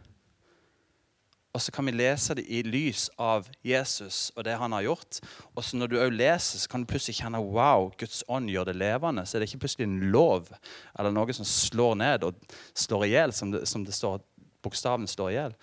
Og 1.54 1.62
så 1.62 1.72
kan 1.72 1.86
vi 1.86 1.94
lese 1.94 2.34
det 2.34 2.48
i 2.50 2.64
lys 2.66 3.06
av 3.22 3.46
Jesus 3.62 4.32
og 4.34 4.48
det 4.48 4.56
han 4.58 4.74
har 4.74 4.88
gjort. 4.88 5.20
Og 5.54 5.62
så 5.62 5.78
når 5.78 5.92
du 5.92 6.00
også 6.00 6.16
leser, 6.16 6.64
så 6.64 6.72
kan 6.72 6.82
du 6.82 6.90
plutselig 6.90 7.20
kjenne 7.20 7.44
wow, 7.46 7.92
Guds 8.00 8.24
ånd 8.26 8.50
gjør 8.50 8.72
det 8.72 8.80
levende. 8.82 9.26
Så 9.26 9.38
er 9.38 9.44
det 9.44 9.52
ikke 9.52 9.68
plutselig 9.68 9.86
en 9.86 10.10
lov 10.16 10.50
eller 10.98 11.14
noe 11.14 11.38
som 11.38 11.46
slår 11.46 12.00
ned 12.02 12.26
og 12.26 12.58
slår 12.74 13.06
i 13.06 13.14
hjel, 13.14 13.36
som, 13.38 13.54
det, 13.54 13.68
som 13.70 13.86
det 13.86 13.94
står, 13.94 14.24
bokstaven 14.66 15.06
slår 15.12 15.30
i 15.30 15.38
hjel. 15.38 15.56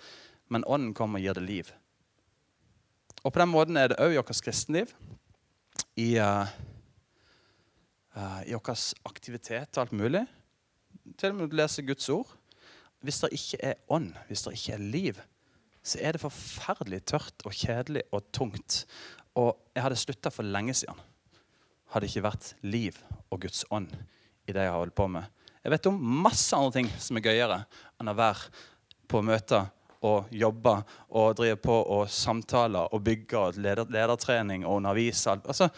Men 0.47 0.63
ånden 0.63 0.95
kommer 0.95 1.19
og 1.19 1.27
gir 1.27 1.35
det 1.35 1.43
liv. 1.49 1.75
Og 3.21 3.33
på 3.33 3.41
den 3.41 3.51
måten 3.51 3.77
er 3.77 3.91
det 3.91 3.99
òg 4.01 4.15
i 4.15 4.19
vårt 4.19 4.41
kristenliv. 4.41 4.93
I, 5.99 6.17
uh, 6.17 6.49
uh, 8.17 8.41
I 8.47 8.55
vår 8.57 8.85
aktivitet 9.05 9.77
og 9.77 9.83
alt 9.83 9.97
mulig. 9.97 10.23
Til 11.17 11.33
og 11.33 11.37
med 11.37 11.51
å 11.51 11.59
lese 11.61 11.85
Guds 11.85 12.09
ord. 12.13 12.31
Hvis 13.01 13.21
det 13.23 13.31
ikke 13.37 13.59
er 13.71 13.79
ånd, 13.93 14.13
hvis 14.29 14.45
det 14.45 14.55
ikke 14.57 14.73
er 14.77 14.89
liv, 14.95 15.21
så 15.81 16.01
er 16.01 16.13
det 16.13 16.21
forferdelig 16.21 17.01
tørt 17.09 17.45
og 17.45 17.55
kjedelig 17.57 18.03
og 18.13 18.25
tungt. 18.33 18.83
Og 19.37 19.55
jeg 19.73 19.85
hadde 19.85 20.01
slutta 20.01 20.33
for 20.33 20.45
lenge 20.45 20.75
siden. 20.77 20.97
Hadde 21.93 22.09
ikke 22.09 22.25
vært 22.25 22.51
liv 22.65 22.97
og 23.29 23.41
Guds 23.41 23.65
ånd 23.73 23.89
i 24.47 24.53
det 24.53 24.65
jeg 24.65 24.73
har 24.73 24.81
holdt 24.81 24.97
på 24.97 25.07
med. 25.11 25.25
Jeg 25.61 25.73
vet 25.75 25.89
om 25.91 25.97
masse 26.25 26.57
andre 26.57 26.73
ting 26.79 26.89
som 27.01 27.17
er 27.17 27.25
gøyere 27.25 27.59
enn 28.01 28.09
å 28.09 28.17
være 28.17 28.49
på 29.11 29.21
møter 29.25 29.69
og 30.01 30.31
jobbe 30.33 30.77
og 31.09 31.35
drive 31.37 31.57
på 31.61 31.75
og 31.95 32.07
samtale 32.09 32.87
og 32.89 33.03
bygge 33.05 33.37
og 33.37 33.59
leder, 33.61 33.85
ledertrening 33.89 34.65
og 34.65 34.79
undervise. 34.79 35.37
Altså, 35.45 35.69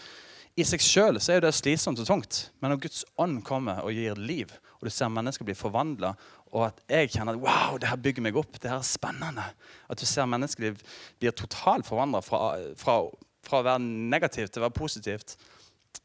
I 0.55 0.65
seg 0.67 0.83
sjøl 0.85 1.17
er 1.17 1.41
det 1.43 1.53
slitsomt 1.57 1.99
og 1.99 2.07
tungt, 2.07 2.45
men 2.61 2.71
når 2.71 2.83
Guds 2.85 3.03
ånd 3.17 3.41
kommer 3.43 3.81
og 3.83 3.91
gir 3.95 4.19
liv, 4.19 4.53
og 4.79 4.87
du 4.87 4.93
ser 4.93 5.11
mennesker 5.11 5.47
bli 5.47 5.55
forvandla 5.57 6.13
og 6.53 6.67
at 6.67 6.81
jeg 6.89 7.09
kjenner 7.15 7.33
at 7.33 7.41
wow, 7.41 7.77
det 7.81 7.89
her 7.89 7.97
bygger 7.97 8.25
meg 8.27 8.37
opp. 8.37 8.59
Det 8.61 8.69
her 8.69 8.77
er 8.77 8.85
spennende. 8.85 9.45
At 9.89 9.99
du 9.99 10.05
ser 10.05 10.29
menneskeliv 10.29 10.77
blir 11.21 11.33
totalt 11.33 11.87
forvandla 11.87 12.21
fra, 12.21 12.41
fra, 12.77 12.99
fra, 13.41 13.61
å 13.61 13.65
være 13.65 13.81
negativt 13.81 14.53
til 14.53 14.61
å 14.61 14.67
være 14.67 14.77
positivt. 14.77 15.35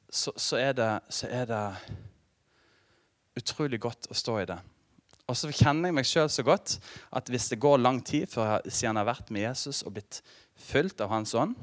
Så, 0.08 0.32
så, 0.40 0.56
er 0.56 0.72
det, 0.76 0.88
så, 1.12 1.28
er 1.28 1.50
det, 1.50 1.62
utrolig 3.38 3.80
godt 3.84 4.08
å 4.08 4.16
stå 4.16 4.38
i 4.40 4.48
det. 4.48 4.56
Og 5.28 5.36
så 5.36 5.50
kjenner 5.52 5.90
jeg 5.90 5.96
meg 5.98 6.08
sjøl 6.08 6.30
så 6.32 6.44
godt 6.46 6.78
at 7.14 7.28
hvis 7.28 7.50
det 7.52 7.60
går 7.60 7.82
lang 7.82 8.00
tid 8.04 8.30
før 8.32 8.54
jeg, 8.54 8.72
siden 8.72 8.96
jeg 8.96 9.02
har 9.02 9.10
vært 9.10 9.32
med 9.34 9.44
Jesus 9.44 9.82
og 9.84 9.98
blitt 9.98 10.22
fylt 10.56 11.02
av 11.04 11.12
Hans 11.12 11.34
ånd, 11.36 11.54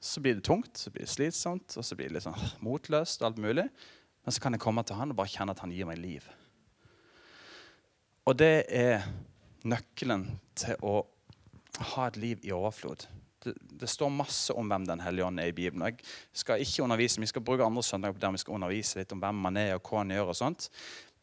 så 0.00 0.22
blir 0.22 0.36
det 0.38 0.44
tungt, 0.46 0.78
så 0.78 0.92
blir 0.92 1.06
det 1.06 1.10
slitsomt, 1.10 1.74
og 1.74 1.84
så 1.84 1.96
blir 1.98 2.10
det 2.10 2.18
litt 2.18 2.26
sånn 2.26 2.50
motløst. 2.62 3.22
og 3.22 3.30
alt 3.30 3.42
mulig. 3.42 3.66
Men 4.22 4.34
så 4.34 4.42
kan 4.42 4.54
jeg 4.54 4.62
komme 4.62 4.84
til 4.86 4.98
han 4.98 5.10
og 5.10 5.18
bare 5.18 5.32
kjenne 5.32 5.54
at 5.56 5.62
han 5.62 5.72
gir 5.74 5.88
meg 5.88 5.98
liv. 6.02 6.24
Og 8.26 8.34
det 8.38 8.66
er 8.74 9.06
nøkkelen 9.66 10.28
til 10.58 10.78
å 10.86 11.00
ha 11.94 12.06
et 12.08 12.18
liv 12.18 12.42
i 12.46 12.54
overflod. 12.54 13.06
Det, 13.42 13.54
det 13.82 13.88
står 13.90 14.10
masse 14.10 14.54
om 14.54 14.66
hvem 14.70 14.86
Den 14.88 15.02
hellige 15.04 15.26
ånd 15.28 15.40
er 15.42 15.50
i 15.50 15.54
Bibelen. 15.54 15.86
Jeg 15.86 16.02
skal 16.34 16.62
ikke 16.62 16.82
undervise, 16.82 17.20
Vi 17.20 17.30
skal 17.30 17.42
bruke 17.42 17.64
andre 17.64 17.82
søndager 17.82 18.14
på 18.14 18.24
der 18.24 18.34
vi 18.34 18.42
skal 18.42 18.54
undervise 18.54 18.98
litt 18.98 19.12
om 19.14 19.22
hvem 19.22 19.42
man 19.46 19.56
er 19.56 19.74
og 19.76 19.86
hva 19.86 20.02
han 20.02 20.10
gjør. 20.10 20.32
og 20.34 20.36
sånt. 20.36 20.70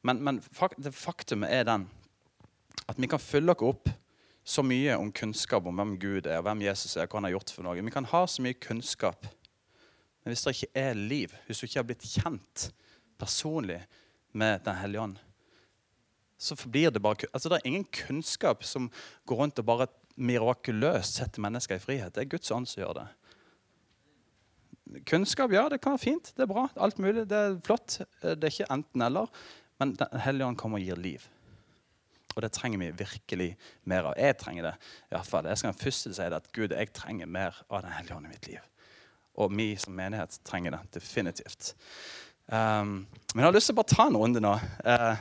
Men, 0.04 0.20
men 0.24 0.40
det 0.78 0.92
faktumet 0.96 1.52
er 1.52 1.68
den 1.68 1.88
at 2.90 3.00
vi 3.00 3.08
kan 3.08 3.22
fylle 3.22 3.54
oss 3.56 3.64
opp 3.64 3.92
så 4.44 4.64
mye 4.66 4.98
om 5.00 5.12
kunnskap 5.16 5.66
om 5.70 5.78
hvem 5.80 5.96
Gud 6.00 6.28
er, 6.28 6.42
hvem 6.44 6.66
Jesus 6.66 6.98
er, 6.98 7.08
hva 7.08 7.22
han 7.22 7.30
har 7.30 7.38
gjort 7.38 7.54
for 7.56 7.64
noe. 7.64 7.80
Vi 7.80 7.94
kan 7.96 8.08
ha 8.12 8.24
så 8.28 8.44
mye 8.44 8.60
kunnskap, 8.60 9.24
men 10.24 10.34
hvis 10.34 10.44
det 10.44 10.56
ikke 10.58 10.84
er 10.84 11.00
liv, 11.00 11.36
hvis 11.48 11.62
du 11.62 11.68
ikke 11.68 11.80
har 11.80 11.88
blitt 11.88 12.08
kjent 12.08 12.70
personlig 13.20 13.80
med 14.34 14.64
Den 14.66 14.76
hellige 14.76 15.02
ånd, 15.02 15.18
så 16.38 16.56
forblir 16.60 16.90
det 16.92 17.02
bare 17.02 17.30
altså 17.32 17.50
Det 17.50 17.60
er 17.60 17.68
ingen 17.70 17.86
kunnskap 17.86 18.64
som 18.68 18.90
går 19.26 19.38
rundt 19.40 19.60
og 19.62 19.66
bare 19.66 19.88
mirakuløst 20.16 21.22
setter 21.22 21.42
mennesker 21.42 21.78
i 21.78 21.84
frihet. 21.84 22.14
Det 22.16 22.24
er 22.24 22.32
Guds 22.34 22.52
ånd 22.52 22.68
som 22.68 22.82
gjør 22.82 22.98
det. 23.00 23.08
Kunnskap, 25.10 25.54
ja, 25.54 25.70
det 25.70 25.80
kan 25.82 25.96
være 25.96 26.04
fint. 26.04 26.34
Det 26.36 26.44
er 26.44 26.50
bra. 26.52 26.68
Alt 26.76 27.00
mulig. 27.02 27.24
Det 27.30 27.38
er 27.38 27.56
flott. 27.66 28.02
Det 28.22 28.44
er 28.44 28.52
ikke 28.52 28.74
enten-eller. 28.74 29.32
Men 29.82 29.96
Den 30.00 30.20
hellige 30.26 30.48
ånd 30.48 30.60
kommer 30.60 30.82
og 30.82 30.86
gir 30.86 31.00
liv. 31.00 31.24
Og 32.36 32.42
det 32.42 32.52
trenger 32.56 32.82
vi 32.82 32.92
virkelig 33.04 33.50
mer 33.90 34.10
av. 34.10 34.18
Jeg 34.18 34.38
trenger 34.42 34.70
det. 34.70 34.74
i 35.10 35.16
hvert 35.16 35.30
fall. 35.30 35.46
Jeg 35.46 35.62
skal 35.62 35.74
først 35.78 36.08
si 36.10 36.30
det 36.30 36.40
at 36.40 36.52
Gud, 36.54 36.74
jeg 36.74 36.94
trenger 36.94 37.30
mer 37.30 37.64
av 37.70 37.84
Den 37.84 37.94
hellige 37.94 38.16
ånd 38.16 38.26
i 38.26 38.34
mitt 38.34 38.48
liv. 38.48 38.60
Og 39.36 39.54
vi 39.58 39.76
som 39.78 39.96
menighet 39.98 40.40
trenger 40.46 40.72
det 40.72 41.00
definitivt. 41.00 41.74
Um, 42.48 43.08
men 43.34 43.42
jeg 43.42 43.48
har 43.48 43.56
lyst 43.56 43.70
til 43.72 43.78
å 43.78 43.82
bare 43.82 43.96
ta 43.96 44.08
en 44.10 44.18
runde 44.18 44.42
nå. 44.44 44.54
Uh, 44.86 45.18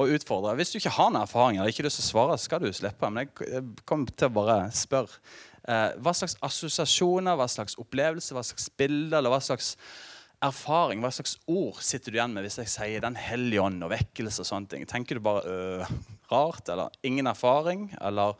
og 0.00 0.14
utfordre. 0.16 0.54
Hvis 0.56 0.72
du 0.72 0.78
ikke 0.78 0.94
har 0.96 1.10
noen 1.12 1.26
erfaring 1.26 1.58
eller 1.58 1.72
ikke 1.72 1.84
lyst 1.84 2.00
til 2.00 2.06
å 2.06 2.10
svare, 2.10 2.38
skal 2.40 2.62
du 2.62 2.70
slippe. 2.72 3.10
Men 3.10 3.26
jeg 3.26 3.64
kommer 3.84 4.10
til 4.14 4.30
å 4.30 4.36
bare 4.40 4.60
spørre. 4.74 5.20
Uh, 5.68 5.92
hva 6.00 6.14
slags 6.16 6.38
assosiasjoner, 6.42 7.36
hva 7.36 7.46
slags 7.50 7.76
opplevelser, 7.78 8.34
hva 8.34 8.46
slags 8.46 8.70
bilder 8.80 9.18
eller 9.20 9.34
hva 9.34 9.42
slags 9.44 9.74
erfaring, 10.44 11.02
hva 11.04 11.10
slags 11.12 11.36
ord 11.50 11.82
sitter 11.84 12.12
du 12.12 12.18
igjen 12.18 12.32
med 12.32 12.46
hvis 12.46 12.58
jeg 12.62 12.72
sier 12.72 13.04
Den 13.04 13.18
hellige 13.20 13.62
ånd 13.64 13.84
og 13.84 13.92
vekkelse 13.92 14.42
og 14.44 14.48
sånne 14.48 14.72
ting? 14.72 14.88
Tenker 14.88 15.18
du 15.18 15.24
bare 15.24 15.44
øh, 15.44 15.94
rart 16.32 16.72
eller 16.72 16.94
ingen 17.06 17.28
erfaring? 17.30 17.90
Eller 18.00 18.38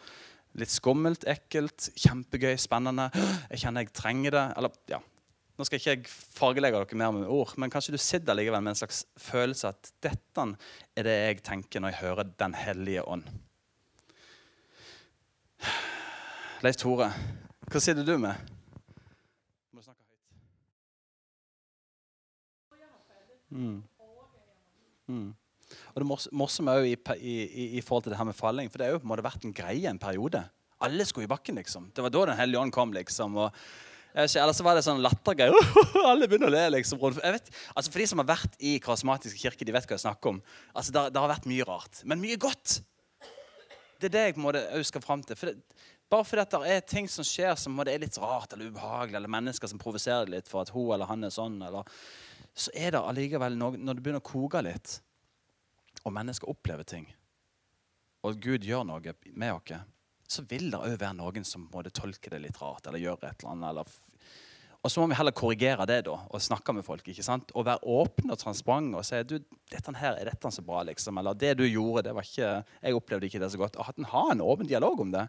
litt 0.59 0.73
skummelt, 0.73 1.27
ekkelt, 1.31 1.91
kjempegøy, 2.01 2.57
spennende? 2.59 3.11
Jeg 3.53 3.65
kjenner 3.65 3.87
jeg 3.87 3.95
trenger 3.95 4.37
det. 4.37 4.47
Eller 4.59 4.75
ja, 4.91 5.01
nå 5.61 5.67
skal 5.69 5.77
ikke 5.77 5.93
jeg 5.93 6.09
fargelegge 6.09 6.79
dere 6.81 6.97
mer 6.97 7.13
med 7.13 7.29
ord, 7.29 7.51
men 7.61 7.69
kanskje 7.69 7.93
du 7.93 8.01
sitter 8.01 8.33
likevel 8.33 8.63
med 8.65 8.73
en 8.73 8.79
slags 8.81 9.03
følelse 9.21 9.69
at 9.69 9.91
dette 10.01 10.47
er 10.97 11.05
det 11.05 11.17
jeg 11.19 11.43
tenker 11.45 11.85
når 11.85 11.93
jeg 11.93 12.01
hører 12.07 12.31
Den 12.41 12.55
hellige 12.57 13.05
ånd. 13.05 13.29
Leif 16.65 16.77
Tore, 16.81 17.11
hva 17.69 17.81
sitter 17.81 18.05
du 18.09 18.17
med? 18.21 18.41
Du 19.69 19.77
må 19.77 19.85
snakke 19.85 20.01
høyt. 20.01 20.17
Mm. 23.51 23.83
Mm. 25.11 25.29
Og 25.95 26.01
Det 26.03 26.09
morsomme 26.33 26.73
er 26.73 26.81
jo 26.81 26.95
i, 26.95 26.97
i, 27.19 27.67
i, 27.79 27.85
forhold 27.85 28.07
til 28.07 28.15
det 28.15 28.19
her 28.19 28.27
med 28.27 28.39
falling, 28.39 28.71
for 28.71 28.81
det 28.81 28.89
er 28.89 28.97
jo 28.97 29.03
på 29.03 29.09
en 29.09 29.13
måte 29.13 29.27
vært 29.27 29.47
en 29.47 29.55
greie 29.55 29.91
en 29.91 30.03
periode. 30.03 30.43
Alle 30.81 31.05
skulle 31.07 31.29
i 31.29 31.31
bakken, 31.31 31.61
liksom. 31.61 31.91
Det 31.95 32.03
var 32.03 32.13
da 32.15 32.27
Den 32.33 32.41
hellige 32.41 32.61
ånd 32.61 32.73
kom. 32.73 32.93
liksom, 32.93 33.37
og 33.37 33.55
eller 34.15 34.53
så 34.53 34.65
var 34.67 34.75
det 34.75 34.83
sånn 34.83 35.03
lattergreier. 35.05 35.55
Alle 36.11 36.27
begynner 36.27 36.51
å 36.51 36.55
le. 36.55 36.65
liksom. 36.75 36.99
Vet, 36.99 37.51
altså 37.77 37.93
For 37.93 38.03
de 38.03 38.07
som 38.11 38.19
har 38.19 38.27
vært 38.33 38.57
i 38.59 38.73
karismatisk 38.83 39.39
kirker, 39.39 39.69
de 39.69 39.75
vet 39.77 39.87
hva 39.87 39.95
jeg 39.95 40.03
snakker 40.03 40.33
om. 40.33 40.41
Altså 40.75 40.95
Det, 40.97 41.05
det 41.15 41.23
har 41.23 41.31
vært 41.31 41.47
mye 41.47 41.67
rart, 41.69 42.01
men 42.03 42.23
mye 42.23 42.41
godt. 42.41 42.81
Det 44.01 44.09
er 44.09 44.17
det 44.17 44.25
jeg 44.25 44.35
på 44.35 44.43
en 44.43 44.49
måte 44.49 44.83
skal 44.89 45.05
fram 45.05 45.23
til. 45.23 45.39
For 45.39 45.53
det, 45.53 45.63
bare 46.11 46.27
fordi 46.27 46.43
at 46.43 46.55
det 46.57 46.75
er 46.75 46.89
ting 46.91 47.07
som 47.07 47.27
skjer 47.27 47.55
som 47.61 47.77
det 47.87 47.93
er 47.95 48.03
litt 48.03 48.19
rart 48.19 48.57
eller 48.57 48.73
ubehagelig, 48.73 49.15
eller 49.21 49.31
mennesker 49.31 49.71
som 49.71 49.79
provoserer 49.79 50.33
litt 50.33 50.51
for 50.51 50.65
at 50.65 50.73
hun 50.75 50.89
eller 50.97 51.07
han 51.07 51.29
er 51.29 51.31
sånn, 51.31 51.61
eller, 51.63 51.87
så 52.55 52.73
er 52.75 52.95
det 52.95 53.01
allikevel 53.01 53.57
noe, 53.59 53.79
når 53.79 53.97
det 53.97 54.05
begynner 54.05 54.23
å 54.23 54.31
koke 54.31 54.63
litt, 54.65 54.99
og 56.05 56.15
mennesker 56.17 56.51
opplever 56.51 56.87
ting, 56.89 57.07
og 58.27 58.41
Gud 58.43 58.67
gjør 58.67 58.85
noe 58.89 59.15
med 59.33 59.55
oss 59.55 59.81
så 60.31 60.45
vil 60.47 60.71
det 60.71 60.79
òg 60.79 60.95
være 60.95 61.17
noen 61.19 61.47
som 61.47 61.67
måtte 61.73 61.93
tolke 61.95 62.31
det 62.31 62.39
litt 62.45 62.59
rart 62.63 62.87
eller 62.87 63.03
gjøre 63.03 63.27
et 63.27 63.43
eller 63.43 63.55
annet. 63.57 63.71
Eller 63.73 64.39
og 64.81 64.89
så 64.89 65.03
må 65.03 65.11
vi 65.11 65.17
heller 65.19 65.35
korrigere 65.37 65.85
det 65.91 65.99
da, 66.07 66.15
og 66.25 66.41
snakke 66.41 66.73
med 66.73 66.87
folk. 66.87 67.05
ikke 67.05 67.25
sant? 67.27 67.51
Og 67.53 67.67
være 67.67 67.85
åpne 67.85 68.33
og 68.33 68.41
transparente 68.41 68.97
og 68.97 69.05
si 69.05 69.19
du, 69.29 69.35
dette 69.69 69.93
her, 69.99 70.17
er 70.17 70.31
dette 70.31 70.53
så 70.55 70.65
bra. 70.65 70.81
liksom, 70.89 71.19
Eller 71.21 71.37
det 71.37 71.51
du 71.59 71.67
gjorde, 71.67 72.07
det 72.07 72.15
var 72.17 72.25
ikke, 72.25 72.53
jeg 72.81 72.97
opplevde 72.97 73.29
ikke 73.29 73.43
det 73.43 73.51
så 73.53 73.61
godt. 73.61 73.77
Og 73.77 73.91
at 73.91 74.01
en 74.01 74.09
har 74.09 74.31
en 74.33 74.41
åpen 74.41 74.71
dialog 74.71 75.03
om 75.05 75.13
det. 75.13 75.27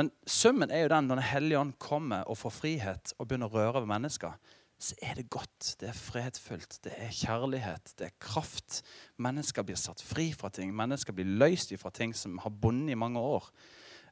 Men 0.00 0.10
summen 0.26 0.72
er 0.72 0.82
jo 0.82 0.90
den 0.90 1.06
når 1.06 1.20
Den 1.20 1.30
hellige 1.30 1.60
ånd 1.60 1.78
kommer 1.78 2.26
og 2.26 2.40
får 2.40 2.56
frihet 2.56 3.14
og 3.18 3.28
begynner 3.28 3.52
å 3.52 3.54
røre 3.54 3.84
ved 3.84 3.92
mennesker, 3.92 4.34
så 4.82 4.96
er 5.02 5.14
det 5.14 5.30
godt. 5.30 5.76
Det 5.80 5.88
er 5.92 5.96
fredfullt. 5.96 6.80
Det 6.82 6.92
er 6.96 7.14
kjærlighet. 7.14 7.94
Det 7.98 8.08
er 8.08 8.16
kraft. 8.20 8.80
Mennesker 9.22 9.62
blir 9.66 9.78
satt 9.78 10.02
fri 10.02 10.32
fra 10.34 10.50
ting. 10.50 10.72
Mennesker 10.74 11.14
blir 11.14 11.28
løst 11.38 11.70
fra 11.78 11.92
ting 11.94 12.14
som 12.18 12.40
har 12.42 12.50
bundet 12.50 12.96
i 12.96 12.98
mange 12.98 13.22
år. 13.22 13.46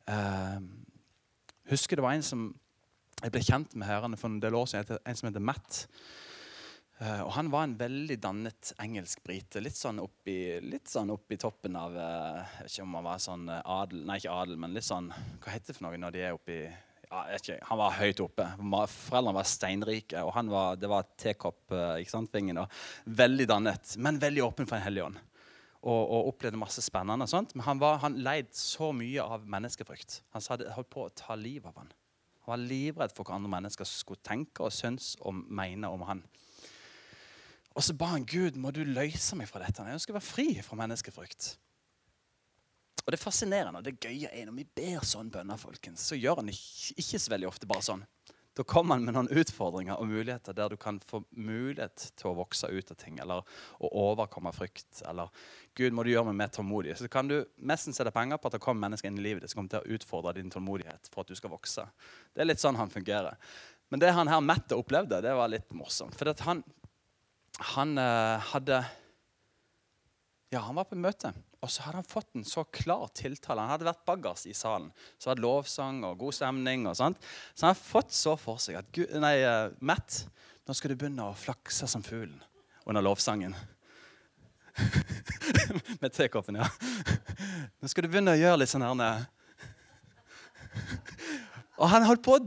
Uh, 0.06 0.62
husker 1.70 1.98
det 1.98 2.06
var 2.06 2.14
en 2.14 2.26
som 2.26 2.48
jeg 3.20 3.34
ble 3.34 3.42
kjent 3.44 3.74
med 3.76 3.88
her 3.88 4.06
for 4.16 4.30
en 4.30 4.40
del 4.40 4.54
år 4.54 4.68
siden. 4.70 5.00
En 5.04 5.18
som 5.18 5.28
heter 5.28 5.42
Matt. 5.42 5.88
Uh, 7.00 7.24
og 7.24 7.32
Han 7.32 7.50
var 7.50 7.64
en 7.64 7.74
veldig 7.80 8.18
dannet 8.22 8.70
engelsk 8.80 9.24
brite. 9.26 9.62
Litt 9.64 9.76
sånn 9.76 9.98
oppi, 10.04 10.60
litt 10.62 10.86
sånn 10.88 11.10
oppi 11.10 11.38
toppen 11.40 11.76
av 11.80 11.96
uh, 11.96 12.44
Jeg 12.60 12.68
vet 12.68 12.74
ikke 12.76 12.86
om 12.86 12.96
han 12.98 13.08
var 13.08 13.22
sånn 13.24 13.48
eh, 13.48 13.62
adel 13.74 14.06
Nei, 14.06 14.20
ikke 14.20 14.36
adel, 14.36 14.60
men 14.60 14.76
litt 14.76 14.86
sånn 14.86 15.08
Hva 15.40 15.54
heter 15.54 15.72
det 15.72 15.78
for 15.78 15.88
noe 15.88 16.00
når 16.00 16.14
de 16.14 16.24
er 16.28 16.36
oppi 16.36 16.60
ja, 17.10 17.24
ikke, 17.36 17.58
Han 17.66 17.80
var 17.80 17.96
høyt 17.98 18.20
oppe. 18.22 18.46
Foreldrene 18.92 19.38
var 19.40 19.48
steinrike, 19.48 20.22
og 20.22 20.34
han 20.36 20.52
var, 20.52 20.78
det 20.78 20.90
var 20.90 21.08
tekopp. 21.18 21.64
Ikke 21.98 22.12
sant, 22.12 22.30
vingen, 22.34 22.62
og 22.62 22.70
Veldig 23.04 23.48
dannet, 23.50 23.96
men 23.98 24.20
veldig 24.22 24.44
åpen 24.46 24.70
for 24.70 24.78
en 24.78 24.86
hellig 24.86 25.08
ånd. 25.08 25.18
og, 25.80 26.00
og 26.12 26.26
opplevde 26.34 26.60
masse 26.60 26.82
spennende. 26.84 27.24
og 27.24 27.32
sånt, 27.32 27.54
Men 27.54 27.64
han, 27.64 27.80
var, 27.80 27.98
han 28.04 28.18
leid 28.20 28.52
så 28.56 28.92
mye 28.92 29.22
av 29.24 29.46
menneskefrykt. 29.48 30.20
Han 30.36 30.44
sa 30.44 30.58
det 30.60 30.72
holdt 30.74 30.90
på 30.92 31.06
å 31.06 31.14
ta 31.16 31.36
livet 31.38 31.70
av 31.72 31.80
han. 31.80 31.92
Han 32.44 32.52
var 32.52 32.62
livredd 32.64 33.14
for 33.16 33.24
hva 33.24 33.38
andre 33.38 33.52
mennesker 33.52 33.88
skulle 33.88 34.20
tenke 34.24 34.66
og 34.66 34.74
synes 34.74 35.14
og 35.20 35.34
mene 35.34 35.88
om 35.88 36.04
han. 36.08 36.22
Og 37.76 37.84
så 37.86 37.94
ba 37.96 38.10
han 38.12 38.26
Gud 38.28 38.58
må 38.60 38.72
du 38.74 38.82
løse 38.84 39.36
meg 39.38 39.48
fra 39.48 39.62
dette. 39.62 39.84
Jeg 39.86 40.00
ønsker 40.00 40.12
å 40.12 40.18
være 40.18 40.26
fri 40.26 40.48
fra 40.64 40.78
menneskefrykt. 40.80 41.54
Og 43.10 43.16
Det 43.16 43.18
er 43.18 43.26
fascinerende 43.26 43.80
og 43.80 43.82
det 43.82 43.98
gøye 43.98 44.28
er 44.30 44.44
når 44.46 44.54
vi 44.54 44.64
ber 44.78 45.02
sånn 45.02 45.32
bønner, 45.34 45.58
folkens, 45.58 46.04
så 46.06 46.14
gjør 46.14 46.44
han 46.44 46.50
ikke 46.52 47.18
så 47.18 47.32
veldig 47.32 47.48
ofte 47.48 47.66
bare 47.66 47.82
sånn. 47.82 48.04
Da 48.54 48.62
kommer 48.62 48.94
han 48.94 49.02
med 49.08 49.16
noen 49.16 49.30
utfordringer 49.34 49.98
og 49.98 50.06
muligheter 50.12 50.54
der 50.54 50.70
du 50.70 50.76
kan 50.78 51.00
få 51.10 51.24
mulighet 51.34 52.04
til 52.14 52.28
å 52.30 52.36
vokse 52.38 52.70
ut 52.70 52.92
av 52.94 52.98
ting 53.00 53.18
eller 53.18 53.42
å 53.82 53.90
overkomme 54.04 54.52
frykt. 54.54 55.02
Eller 55.10 55.26
'Gud, 55.74 55.90
må 55.90 56.04
du 56.06 56.12
gjøre 56.12 56.28
meg 56.30 56.38
mer 56.38 56.54
tålmodig.' 56.54 57.00
Så 57.02 57.10
kan 57.10 57.26
du 57.26 57.40
nesten 57.58 57.96
sette 57.96 58.14
penger 58.14 58.38
på 58.38 58.46
at 58.46 58.58
det 58.58 58.62
kommer 58.62 58.86
mennesker 58.86 59.10
inn 59.10 59.18
i 59.18 59.26
livet 59.26 59.42
ditt 59.42 59.50
som 59.50 59.64
kommer 59.64 59.74
til 59.74 59.82
å 59.82 59.98
utfordre 59.98 60.36
din 60.38 60.54
tålmodighet 60.54 61.10
for 61.10 61.26
at 61.26 61.34
du 61.34 61.34
skal 61.34 61.50
vokse. 61.50 61.88
Det 62.30 62.44
er 62.44 62.50
litt 62.52 62.62
sånn 62.62 62.78
han 62.78 62.94
fungerer. 62.94 63.34
Men 63.90 64.06
det 64.06 64.14
han 64.14 64.30
her 64.30 64.40
Mette 64.40 64.78
opplevde, 64.78 65.18
det 65.18 65.34
var 65.34 65.50
litt 65.50 65.74
morsomt. 65.74 66.14
For 66.14 66.30
han, 66.46 66.62
han 67.74 67.98
uh, 67.98 68.38
hadde 68.54 68.84
Ja, 70.50 70.64
han 70.66 70.74
var 70.74 70.88
på 70.90 70.98
møte. 70.98 71.30
Og 71.62 71.70
så 71.70 71.84
hadde 71.84 72.00
han 72.00 72.08
fått 72.10 72.34
en 72.34 72.46
så 72.46 72.64
klar 72.74 73.06
tiltale. 73.14 73.62
Han 73.62 73.70
hadde 73.76 73.86
vært 73.86 74.02
baggers 74.08 74.46
i 74.50 74.54
salen. 74.56 74.88
Så 75.20 75.30
hadde 75.30 75.44
lovsang 75.44 76.00
og 76.08 76.18
god 76.18 76.34
stemning. 76.34 76.88
og 76.90 76.96
sånt. 76.98 77.20
Så 77.54 77.66
han 77.66 77.74
hadde 77.74 77.86
fått 77.86 78.16
så 78.16 78.34
for 78.40 78.58
seg 78.62 78.80
at 78.80 78.88
Gud, 78.96 79.12
nei, 79.22 79.36
uh, 79.46 79.70
Matt, 79.78 80.24
nå 80.66 80.74
skal 80.74 80.90
du 80.90 80.96
begynne 80.98 81.28
å 81.28 81.36
flakse 81.38 81.86
som 81.90 82.02
fuglen 82.02 82.40
under 82.82 83.04
lovsangen. 83.04 83.54
Med 86.02 86.10
tekoppen, 86.16 86.58
ja. 86.58 86.66
Nå 87.78 87.90
skal 87.90 88.06
du 88.06 88.10
begynne 88.10 88.34
å 88.34 88.40
gjøre 88.40 88.62
litt 88.62 88.70
sånn 88.70 88.86
her 88.86 89.26
Og 91.80 91.86
han 91.90 92.06
holdt 92.06 92.22
på 92.26 92.36
å 92.36 92.44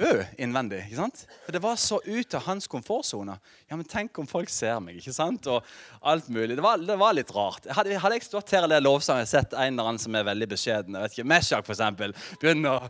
dø 0.00 0.24
innvendig. 0.40 0.78
ikke 0.86 1.00
sant? 1.00 1.18
For 1.44 1.52
Det 1.54 1.62
var 1.62 1.76
så 1.80 1.96
ut 2.04 2.34
av 2.34 2.42
hans 2.46 2.66
komfortsone. 2.70 3.38
Ja, 3.68 3.76
men 3.76 3.88
tenk 3.88 4.18
om 4.18 4.26
folk 4.30 4.48
ser 4.52 4.80
meg, 4.84 4.96
ikke 5.00 5.12
sant? 5.14 5.46
Og 5.46 5.62
alt 6.02 6.28
mulig. 6.28 6.56
Det 6.56 6.64
var, 6.64 6.76
det 6.78 6.98
var 6.98 7.12
litt 7.16 7.34
rart. 7.34 7.66
Hadde, 7.70 7.98
hadde, 7.98 8.14
jeg 8.18 8.24
stått 8.28 8.50
her 8.56 8.64
og 8.66 8.82
lovsang 8.82 9.20
og 9.22 9.28
sett 9.30 9.52
en 9.52 9.74
eller 9.74 9.84
annen 9.92 10.02
som 10.02 10.14
er 10.14 10.28
veldig 10.28 10.48
beskjeden, 10.54 10.94
jeg 10.94 11.02
vet 11.04 11.12
ikke, 11.16 11.30
Meshach 11.34 11.68
eksempel, 11.68 12.10
begynne 12.42 12.68
å 12.72 12.74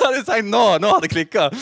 Hadde 0.00 0.16
jeg 0.16 0.26
tenkt 0.26 0.50
nå, 0.50 0.78
nå 0.82 0.88
har 0.90 1.00
det 1.04 1.12
klikka. 1.12 1.42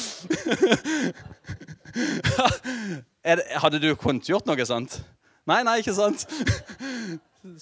hadde 3.62 3.78
du 3.83 3.88
kunnet 3.99 4.28
gjort 4.28 4.47
noe 4.49 4.64
sånt? 4.69 4.93
Nei, 5.49 5.62
nei, 5.64 5.78
ikke 5.83 5.95
sant? 5.97 6.21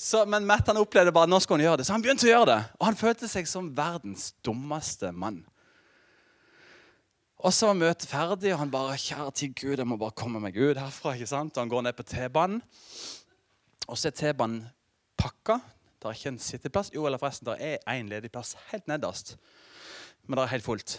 Så, 0.01 0.25
men 0.27 0.47
Matt 0.49 0.69
han 0.71 0.81
opplevde 0.81 1.13
bare 1.15 1.29
at 1.29 1.33
nå 1.33 1.39
skulle 1.43 1.61
han 1.61 1.71
gjøre 1.71 1.81
det, 1.81 1.87
så 1.89 1.95
han 1.95 2.05
begynte 2.05 2.27
å 2.27 2.33
gjøre 2.33 2.49
det. 2.51 2.61
Og 2.81 2.87
han 2.89 2.99
følte 2.99 3.29
seg 3.31 3.49
som 3.51 3.69
verdens 3.77 4.31
dummeste 4.45 5.13
mann. 5.15 5.43
Og 7.47 7.53
så 7.53 7.69
var 7.69 7.79
møtet 7.79 8.09
ferdig, 8.09 8.55
og 8.55 8.63
han 8.63 8.73
bare 8.73 8.97
Kjære 8.99 9.33
til 9.37 9.53
Gud, 9.55 9.77
jeg 9.79 9.89
må 9.89 9.99
bare 10.01 10.17
komme 10.17 10.41
meg 10.43 10.57
ut 10.57 10.81
herfra. 10.81 11.15
ikke 11.15 11.31
sant? 11.31 11.55
Og 11.57 11.63
han 11.63 11.73
går 11.73 11.85
ned 11.87 11.97
på 11.99 12.07
T-banen, 12.09 12.63
og 13.87 13.99
så 13.99 14.11
er 14.11 14.17
T-banen 14.17 14.65
pakka. 15.21 15.61
Det 15.97 16.09
er 16.09 16.17
ikke 16.19 16.33
en 16.35 16.41
sitteplass. 16.43 16.91
Jo, 16.95 17.05
eller 17.07 17.21
forresten, 17.21 17.49
det 17.49 17.57
er 17.61 17.93
én 17.93 18.09
ledig 18.11 18.33
plass 18.33 18.57
helt 18.73 18.89
nederst. 18.91 19.37
Men 20.27 20.39
det 20.39 20.47
er 20.47 20.55
helt 20.57 20.67
fullt. 20.67 20.97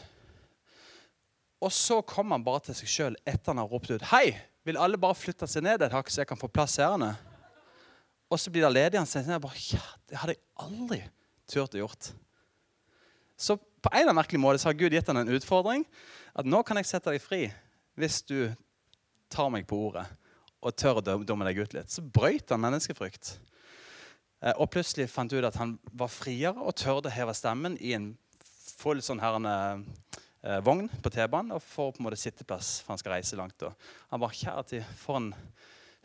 Og 1.61 1.73
så 1.73 2.01
kommer 2.05 2.37
han 2.37 2.45
bare 2.45 2.67
til 2.67 2.77
seg 2.77 2.91
sjøl 2.91 3.17
etter 3.25 3.51
han 3.51 3.63
har 3.63 3.71
ropt 3.71 3.89
ut 3.89 4.03
Hei, 4.11 4.35
vil 4.67 4.77
alle 4.77 4.99
bare 5.01 5.17
flytte 5.17 5.47
seg 5.49 5.65
ned 5.65 5.81
et 5.81 5.95
hakk, 5.95 6.11
så 6.11 6.21
jeg 6.21 6.29
kan 6.29 6.39
få 6.39 6.49
plass 6.53 6.77
herende? 6.77 7.15
Og 8.27 8.39
så 8.41 8.51
blir 8.51 8.65
det 8.65 8.73
ledig. 8.73 8.99
Han 8.99 9.09
sier 9.09 9.39
bare, 9.43 9.59
ja, 9.71 9.83
det 10.09 10.19
hadde 10.19 10.35
jeg 10.35 10.43
aldri 10.63 11.01
turt 11.47 11.75
å 11.77 11.83
gjort. 11.85 12.11
Så 13.37 13.55
på 13.57 13.91
en 13.91 14.01
eller 14.01 14.11
annen 14.11 14.19
merkelig 14.19 14.41
måte 14.41 14.61
så 14.61 14.71
har 14.71 14.79
Gud 14.79 14.95
gitt 14.95 15.07
han 15.07 15.21
en 15.21 15.35
utfordring. 15.37 15.85
At 16.37 16.47
nå 16.47 16.61
kan 16.65 16.79
jeg 16.79 16.89
sette 16.89 17.13
deg 17.13 17.23
fri 17.23 17.45
hvis 17.97 18.21
du 18.27 18.49
tar 19.31 19.51
meg 19.53 19.67
på 19.69 19.77
ordet 19.89 20.05
og 20.65 20.73
tør 20.75 20.99
å 20.99 21.19
dumme 21.21 21.45
deg 21.47 21.61
ut 21.61 21.75
litt. 21.77 21.93
Så 21.93 22.01
brøyt 22.01 22.49
han 22.51 22.63
menneskefrykt. 22.63 23.37
Eh, 24.41 24.53
og 24.57 24.69
plutselig 24.73 25.07
fant 25.09 25.33
ut 25.33 25.45
at 25.45 25.57
han 25.61 25.77
var 25.97 26.11
friere 26.11 26.57
og 26.57 26.75
tørde 26.77 27.09
å 27.09 27.13
heve 27.13 27.35
stemmen 27.37 27.77
i 27.81 27.93
en 27.97 28.11
full 28.77 29.01
sånn 29.05 29.21
herrende 29.21 29.53
eh, 30.43 30.59
vogn 30.65 30.89
på 31.01 31.13
T-banen 31.13 31.55
og 31.55 31.63
får 31.65 31.93
på 31.93 32.01
en 32.01 32.07
måte 32.09 32.19
sitteplass, 32.21 32.79
for 32.83 32.93
han 32.93 33.01
skal 33.01 33.15
reise 33.15 33.39
langt. 33.39 33.63
Og 33.65 33.89
han 34.11 34.21
bare 34.21 34.37
kjære 34.37 34.65
til, 34.73 34.85
for 34.99 35.21
en 35.21 35.31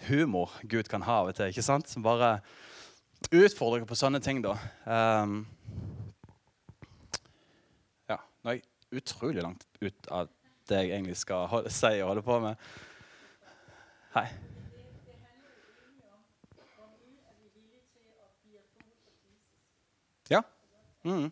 humor 0.09 0.53
Gud 0.63 0.89
kan 0.91 1.03
ha 1.07 1.21
av 1.23 1.33
og 1.33 1.37
til. 1.39 1.53
ikke 1.53 1.65
sant? 1.65 1.89
Som 1.91 2.05
bare 2.05 2.39
utfordrer 3.33 3.87
på 3.87 3.99
sånne 3.99 4.21
ting, 4.23 4.43
da. 4.45 4.57
Um, 4.87 5.43
ja, 8.11 8.19
nå 8.43 8.53
er 8.53 8.59
jeg 8.59 9.03
utrolig 9.03 9.45
langt 9.45 9.67
ut 9.81 10.09
av 10.13 10.31
det 10.69 10.81
jeg 10.85 10.95
egentlig 10.97 11.19
skal 11.21 11.47
holde, 11.51 11.71
si 11.73 11.93
og 12.01 12.13
holde 12.13 12.25
på 12.27 12.39
med. 12.43 12.73
Hei. 14.17 14.27
Ja. 20.31 20.43
Mm. 21.05 21.31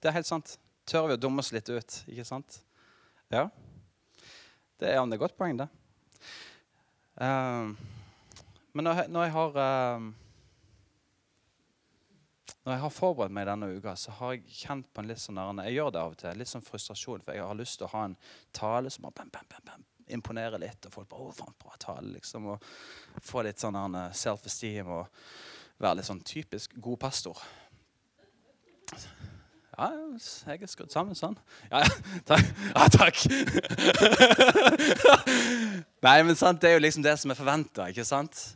Det 0.00 0.08
er 0.08 0.16
helt 0.16 0.28
sant. 0.28 0.56
Tør 0.88 1.10
vi 1.10 1.16
å 1.16 1.20
dumme 1.20 1.42
oss 1.42 1.52
litt 1.54 1.68
ut, 1.70 1.98
ikke 2.10 2.26
sant? 2.26 2.60
Ja. 3.30 3.48
Det 4.80 4.88
er 4.88 5.00
et 5.00 5.20
godt 5.20 5.36
poeng, 5.38 5.58
det. 5.60 5.68
Uh, 7.20 7.76
men 8.72 8.86
når 8.86 9.02
jeg, 9.02 9.10
når 9.12 9.26
jeg 9.26 9.32
har 9.34 9.56
uh, 9.60 10.04
Når 12.64 12.72
jeg 12.72 12.80
har 12.80 12.92
forberedt 12.94 13.34
meg 13.36 13.48
denne 13.48 13.68
uka, 13.76 13.92
så 13.96 14.14
har 14.16 14.34
jeg 14.34 14.54
kjent 14.62 14.88
på 14.92 15.02
en 15.02 15.10
litt 15.10 15.20
sånn 15.20 15.60
Jeg 15.66 15.76
gjør 15.76 15.92
det 15.92 16.00
av 16.00 16.14
og 16.14 16.18
til. 16.20 16.40
Litt 16.40 16.50
sånn 16.50 16.64
frustrasjon, 16.64 17.24
for 17.24 17.36
jeg 17.36 17.44
har 17.44 17.58
lyst 17.58 17.80
til 17.80 17.88
å 17.88 17.92
ha 17.94 18.04
en 18.08 18.16
tale 18.56 18.92
som 18.92 19.08
bam, 19.08 19.30
bam, 19.32 19.48
bam, 19.52 19.64
bam, 19.68 19.86
imponerer 20.12 20.60
litt. 20.60 20.86
Og 20.86 20.92
folk 20.92 21.08
bare 21.08 21.28
'Å, 21.28 21.36
faen, 21.40 21.56
bra 21.60 21.76
tale', 21.80 22.12
liksom. 22.16 22.50
Og 22.52 22.68
få 23.24 23.44
litt 23.44 23.60
sånn 23.60 23.80
self-esteem 24.12 24.92
og 24.92 25.08
være 25.80 26.00
litt 26.00 26.08
sånn 26.08 26.24
typisk 26.24 26.76
god 26.76 27.00
pastor. 27.00 27.40
Ja, 29.80 29.86
jeg 30.52 30.60
er 30.60 30.68
skrudd 30.68 30.92
sammen 30.92 31.16
sånn. 31.16 31.38
Ja, 31.70 31.80
takk. 32.28 32.50
Ja, 32.74 32.88
takk. 32.92 33.22
Nei, 36.04 36.16
men 36.26 36.36
sant, 36.36 36.60
Det 36.60 36.68
er 36.68 36.74
jo 36.76 36.82
liksom 36.82 37.04
det 37.04 37.14
som 37.22 37.32
er 37.32 37.38
forventa. 37.38 37.86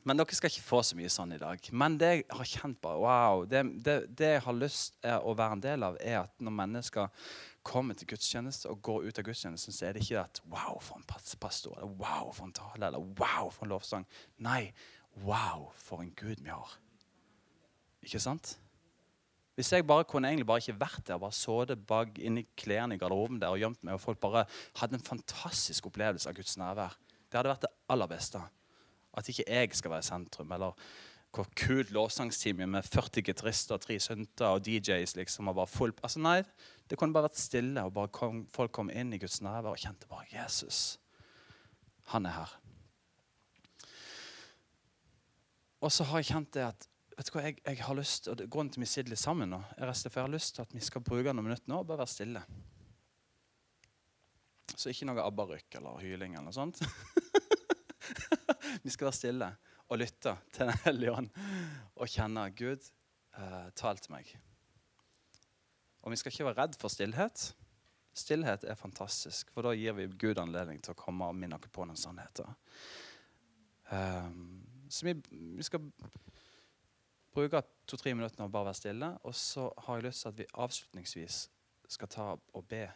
Men 0.05 0.21
dere 0.21 0.37
skal 0.37 0.53
ikke 0.53 0.67
få 0.67 0.83
så 0.85 0.99
mye 0.99 1.13
sånn 1.13 1.33
i 1.33 1.41
dag. 1.41 1.65
Men 1.73 1.97
det 2.01 2.11
jeg 2.11 2.27
har 2.29 2.51
kjent 2.51 2.81
på, 2.85 2.93
wow, 3.07 3.47
det, 3.49 3.63
det, 3.87 3.97
det 4.19 4.35
jeg 4.35 4.43
har 4.45 4.59
lyst 4.59 4.99
til 5.01 5.25
å 5.25 5.35
være 5.39 5.57
en 5.57 5.65
del 5.65 5.87
av, 5.89 5.97
er 6.05 6.19
at 6.27 6.35
når 6.45 6.57
mennesker 6.59 7.31
kommer 7.65 7.97
til 7.97 8.11
gudstjeneste 8.11 8.69
og 8.69 8.83
går 8.85 9.09
ut 9.09 9.21
av 9.23 9.25
gudstjenesten, 9.25 9.73
så 9.73 9.89
er 9.89 9.97
det 9.97 10.05
ikke 10.05 10.27
at 10.27 10.43
wow, 10.53 10.77
for 10.85 11.01
en 11.01 11.09
pastor, 11.41 11.79
eller 11.79 11.97
wow, 12.03 12.29
for 12.37 12.51
en 12.51 12.53
tale, 12.53 12.85
eller 12.85 13.01
wow, 13.17 13.49
for 13.49 13.65
en 13.65 13.73
lovsang. 13.73 14.05
Nei, 14.45 14.75
wow, 15.25 15.71
for 15.81 16.05
en 16.05 16.13
Gud 16.21 16.45
vi 16.45 16.53
har. 16.53 16.77
Ikke 18.05 18.21
sant? 18.21 18.59
Hvis 19.55 19.71
jeg 19.71 19.87
bare 19.87 20.05
kunne 20.05 20.29
egentlig 20.29 20.47
bare 20.49 20.62
ikke 20.64 20.81
vært 20.81 21.07
der, 21.07 21.21
bare 21.23 21.35
sittet 21.37 21.87
bak 21.87 22.19
inni 22.19 22.43
klærne 22.59 22.97
i 22.97 22.99
garderoben 22.99 23.38
der 23.43 23.55
og 23.55 23.62
gjemt 23.62 23.83
meg, 23.87 23.95
og 23.95 24.03
folk 24.03 24.19
bare 24.23 24.47
hadde 24.81 24.99
en 24.99 25.07
fantastisk 25.07 25.87
opplevelse 25.87 26.29
av 26.29 26.35
Guds 26.35 26.57
nærvær 26.59 26.97
Det 27.31 27.38
hadde 27.38 27.53
vært 27.53 27.67
det 27.67 27.75
aller 27.90 28.11
beste. 28.11 28.40
At 29.14 29.29
ikke 29.31 29.47
jeg 29.47 29.75
skal 29.79 29.90
være 29.90 30.05
i 30.05 30.09
sentrum. 30.09 30.53
Eller 30.55 30.75
hvor 31.35 31.47
kult 31.59 31.90
lovsangsteam 31.90 32.62
med 32.71 32.87
40 32.87 33.23
gitarister, 33.27 33.79
tre 33.79 33.99
synter 34.01 34.55
og 34.55 34.67
DJs. 34.67 35.17
liksom, 35.17 35.49
og 35.49 35.55
bare 35.55 35.71
full... 35.71 35.95
Altså 36.03 36.23
Nei, 36.23 36.43
det 36.90 36.99
kunne 36.99 37.14
bare 37.14 37.27
vært 37.29 37.40
stille, 37.40 37.83
og 37.83 37.95
bare 37.95 38.11
kom, 38.14 38.45
folk 38.55 38.73
kom 38.73 38.90
inn 38.90 39.12
i 39.14 39.19
Guds 39.19 39.40
nærvær 39.43 39.75
og 39.75 39.83
kjente 39.83 40.11
bare 40.11 40.29
Jesus. 40.31 40.99
Han 42.14 42.27
er 42.27 42.38
her. 42.38 42.55
Og 45.81 45.93
så 45.93 46.07
har 46.09 46.23
jeg 46.23 46.31
kjent 46.33 46.55
det 46.55 46.67
at 46.69 46.87
vet 47.16 47.29
du 47.29 47.35
hva, 47.37 47.42
jeg, 47.46 47.59
jeg 47.64 47.81
har 47.87 47.98
lyst, 47.98 48.29
og 48.31 48.44
Grunnen 48.50 48.72
til 48.74 48.85
vi 48.85 48.90
sitter 48.90 49.14
litt 49.14 49.22
sammen 49.22 49.53
nå, 49.55 49.61
er 49.79 49.90
at 49.90 50.05
jeg 50.07 50.14
har 50.16 50.33
lyst 50.33 50.57
til 50.57 50.64
at 50.64 50.74
vi 50.74 50.83
skal 50.85 51.05
bruke 51.05 51.33
noen 51.33 51.48
minutter 51.48 51.70
nå 51.70 51.83
og 51.83 51.88
bare 51.88 52.03
være 52.03 52.14
stille. 52.14 52.42
Så 54.74 54.90
ikke 54.90 55.07
noe 55.07 55.22
abbarykk 55.22 55.79
eller 55.79 56.00
hyling 56.03 56.35
eller 56.35 56.48
noe 56.48 56.57
sånt. 56.57 56.81
vi 58.85 58.90
skal 58.92 59.09
være 59.09 59.18
stille 59.20 59.50
og 59.85 60.00
lytte 60.00 60.33
til 60.55 60.66
Den 60.66 60.81
hellige 60.87 61.12
ånd 61.14 61.29
og 61.94 62.11
kjenne 62.11 62.48
Gud 62.57 62.83
eh, 63.38 63.68
tal 63.79 64.00
til 64.03 64.16
meg. 64.16 64.33
Og 66.05 66.12
vi 66.12 66.18
skal 66.20 66.35
ikke 66.35 66.48
være 66.50 66.61
redd 66.62 66.79
for 66.81 66.92
stillhet. 66.92 67.46
Stillhet 68.14 68.66
er 68.68 68.79
fantastisk, 68.79 69.50
for 69.55 69.66
da 69.66 69.72
gir 69.74 69.96
vi 69.96 70.11
Gud 70.20 70.38
anledning 70.38 70.83
til 70.83 70.94
å 70.94 70.98
komme 70.98 71.31
og 71.31 71.38
minne 71.38 71.57
oss 71.59 71.70
på 71.72 71.87
noen 71.87 71.98
sannheter. 71.98 72.50
Um, 73.90 74.62
så 74.90 75.09
vi, 75.09 75.14
vi 75.59 75.64
skal 75.66 75.83
bruke 77.35 77.62
to-tre 77.87 78.14
minutter 78.14 78.44
og 78.44 78.53
bare 78.53 78.70
være 78.70 78.79
stille. 78.79 79.11
Og 79.27 79.35
så 79.35 79.66
har 79.87 79.99
jeg 79.99 80.07
lyst 80.09 80.23
til 80.23 80.31
at 80.31 80.38
vi 80.38 80.47
avslutningsvis 80.55 81.40
skal 81.97 82.09
ta 82.09 82.31
og 82.37 82.64
be 82.68 82.87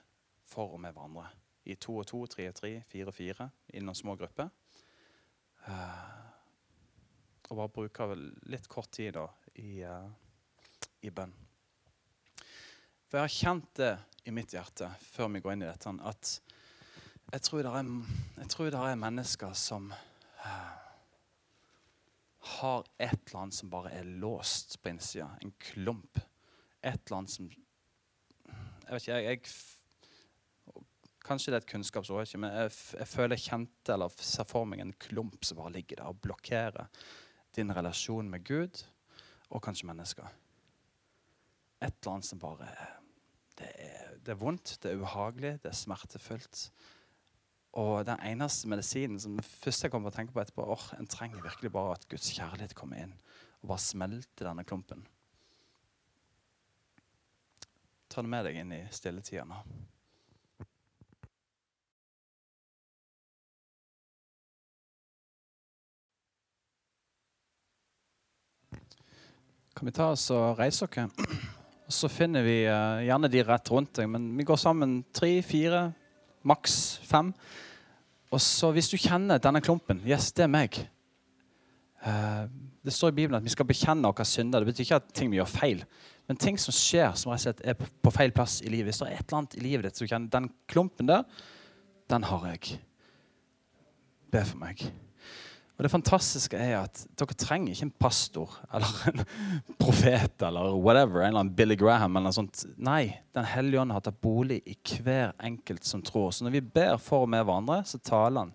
for 0.49 0.77
og 0.77 0.81
med 0.81 0.95
hverandre. 0.95 1.27
I 1.69 1.75
to 1.75 1.99
og 2.01 2.07
to, 2.07 2.25
tre 2.27 2.49
og 2.49 2.55
tre, 2.57 2.71
fire 2.89 3.11
og 3.11 3.15
fire, 3.15 3.51
i 3.75 3.83
noen 3.85 3.99
små 3.99 4.15
grupper. 4.17 4.49
Uh, 5.69 6.29
og 7.51 7.59
bare 7.59 7.75
bruke 7.75 8.07
litt 8.49 8.69
kort 8.73 8.89
tid 8.95 9.19
da, 9.19 9.27
i, 9.61 9.83
uh, 9.85 10.09
i 11.05 11.13
bønn. 11.13 11.35
For 13.09 13.19
jeg 13.19 13.27
har 13.27 13.35
kjent 13.35 13.71
det 13.77 13.93
i 14.29 14.33
mitt 14.33 14.53
hjerte 14.53 14.89
før 15.11 15.33
vi 15.35 15.43
går 15.45 15.57
inn 15.57 15.67
i 15.67 15.69
dette, 15.69 15.93
at 16.09 16.33
jeg 17.33 17.45
tror 17.45 17.65
det 17.65 18.81
er, 18.81 18.91
er 18.95 19.01
mennesker 19.01 19.53
som 19.57 19.91
uh, 19.93 20.88
har 22.57 22.87
et 22.99 23.17
eller 23.17 23.41
annet 23.43 23.57
som 23.57 23.71
bare 23.73 23.93
er 23.99 24.09
låst 24.23 24.79
på 24.83 24.93
innsida. 24.93 25.29
En 25.45 25.55
klump. 25.63 26.21
Et 26.83 27.01
eller 27.01 27.19
annet 27.21 27.35
som 27.35 27.49
Jeg 27.49 28.95
vet 28.95 29.03
ikke, 29.03 29.17
jeg, 29.17 29.25
jeg 29.25 29.75
Kanskje 31.29 31.53
det 31.53 31.59
er 31.59 31.65
et 31.67 31.69
kunnskapsord, 31.69 32.31
men 32.41 32.55
jeg, 32.55 32.71
jeg, 32.97 33.09
føler 33.11 33.37
jeg 33.37 33.51
kjente 33.51 33.93
eller 33.93 34.15
ser 34.25 34.47
for 34.49 34.65
meg 34.65 34.81
en 34.81 34.95
klump 34.97 35.43
som 35.45 35.59
bare 35.59 35.75
ligger 35.75 35.99
der 36.01 36.09
og 36.09 36.23
blokkerer 36.25 36.87
din 37.59 37.75
relasjon 37.77 38.31
med 38.33 38.47
Gud 38.49 38.81
og 39.51 39.61
kanskje 39.67 39.91
mennesker. 39.91 40.31
Et 41.85 41.93
eller 41.93 42.15
annet 42.15 42.29
som 42.31 42.41
bare 42.41 42.71
det 43.59 43.69
er, 43.75 44.15
det 44.25 44.33
er 44.33 44.41
vondt, 44.41 44.79
det 44.83 44.93
er 44.93 45.03
ubehagelig, 45.03 45.53
det 45.63 45.69
er 45.69 45.77
smertefullt. 45.77 46.69
Og 47.79 48.03
den 48.07 48.19
eneste 48.27 48.67
medisinen 48.71 49.21
som 49.23 49.37
først 49.39 49.85
jeg 49.85 49.93
kommer 49.93 50.11
til 50.11 50.17
å 50.17 50.19
tenke 50.19 50.35
på 50.35 50.43
etterpå, 50.43 50.65
åh, 50.67 50.87
En 50.99 51.07
trenger 51.07 51.45
virkelig 51.45 51.71
bare 51.73 51.95
at 51.95 52.09
Guds 52.11 52.33
kjærlighet 52.35 52.75
kommer 52.79 53.05
inn 53.05 53.15
og 53.63 53.73
bare 53.73 53.83
smelter 53.83 54.47
denne 54.47 54.65
klumpen. 54.67 55.05
Ta 58.09 58.23
det 58.23 58.31
med 58.31 58.47
deg 58.47 58.59
inn 58.61 58.75
i 58.75 58.83
stilletida 58.95 59.45
nå. 59.47 59.59
Kan 69.79 69.87
vi 69.87 69.95
ta 69.95 70.09
oss 70.11 70.25
og 70.35 70.59
reise 70.59 70.87
oss? 70.87 71.27
Og 71.87 71.95
så 71.95 72.11
finner 72.11 72.43
vi 72.43 72.57
uh, 72.67 72.99
gjerne 73.07 73.31
de 73.31 73.43
rett 73.47 73.71
rundt 73.71 73.95
deg, 74.01 74.09
men 74.11 74.33
vi 74.37 74.47
går 74.47 74.59
sammen 74.59 74.99
tre, 75.15 75.37
fire, 75.47 75.85
maks 76.43 76.99
fem. 77.07 77.31
Og 78.35 78.41
så 78.45 78.71
hvis 78.77 78.91
du 78.93 78.99
kjenner 79.01 79.41
denne 79.41 79.63
klumpen 79.65 80.03
Yes, 80.07 80.33
det 80.37 80.45
er 80.45 80.53
meg. 80.53 80.77
Uh, 82.05 82.45
det 82.85 82.95
står 82.95 83.13
i 83.13 83.17
Bibelen 83.17 83.39
at 83.41 83.47
vi 83.47 83.53
skal 83.53 83.67
bekjenne 83.69 84.07
våre 84.07 84.27
synder. 84.29 84.63
Det 84.63 84.71
betyr 84.71 84.87
ikke 84.87 85.01
at 85.01 85.09
ting 85.17 85.33
vi 85.33 85.41
gjør 85.41 85.51
feil, 85.51 85.83
men 86.29 86.39
ting 86.41 86.61
som 86.61 86.77
skjer 86.77 87.17
som 87.19 87.33
er 87.35 87.75
på 87.75 88.13
feil 88.15 88.33
plass 88.37 88.61
i 88.63 88.71
livet. 88.73 88.93
Hvis 88.93 89.03
det 89.03 89.09
er 89.09 89.19
et 89.19 89.27
eller 89.27 89.41
annet 89.43 89.59
i 89.59 89.65
livet 89.65 89.89
ditt 89.89 90.01
du 90.01 90.07
kjenner 90.07 90.33
den 90.33 90.49
klumpen 90.71 91.11
der, 91.11 91.25
den 92.09 92.25
har 92.29 92.47
jeg. 92.53 92.79
Be 94.33 94.45
for 94.45 94.61
meg. 94.61 94.85
Og 95.79 95.85
Det 95.85 95.93
fantastiske 95.93 96.59
er 96.59 96.81
at 96.81 97.05
dere 97.15 97.37
trenger 97.39 97.71
ikke 97.71 97.87
en 97.87 97.99
pastor 98.03 98.55
eller 98.75 98.95
en 99.13 99.21
profet 99.79 100.43
eller 100.43 100.75
whatever, 100.75 101.23
en 101.23 101.29
eller 101.29 101.45
annen 101.45 101.55
Billy 101.55 101.77
Graham. 101.79 102.17
eller 102.17 102.33
noe 102.33 102.35
sånt. 102.35 102.65
Nei, 102.77 103.15
Den 103.33 103.47
hellige 103.47 103.81
ånd 103.81 103.95
har 103.95 104.03
tatt 104.03 104.19
bolig 104.21 104.59
i 104.67 104.75
hver 104.75 105.37
enkelt 105.39 105.87
som 105.87 106.03
tror. 106.03 106.33
Så 106.33 106.45
når 106.45 106.57
vi 106.57 106.65
ber 106.75 106.99
for 106.99 107.29
og 107.29 107.31
med 107.31 107.47
hverandre, 107.47 107.85
så 107.87 108.03
taler 108.03 108.49
han. 108.49 108.53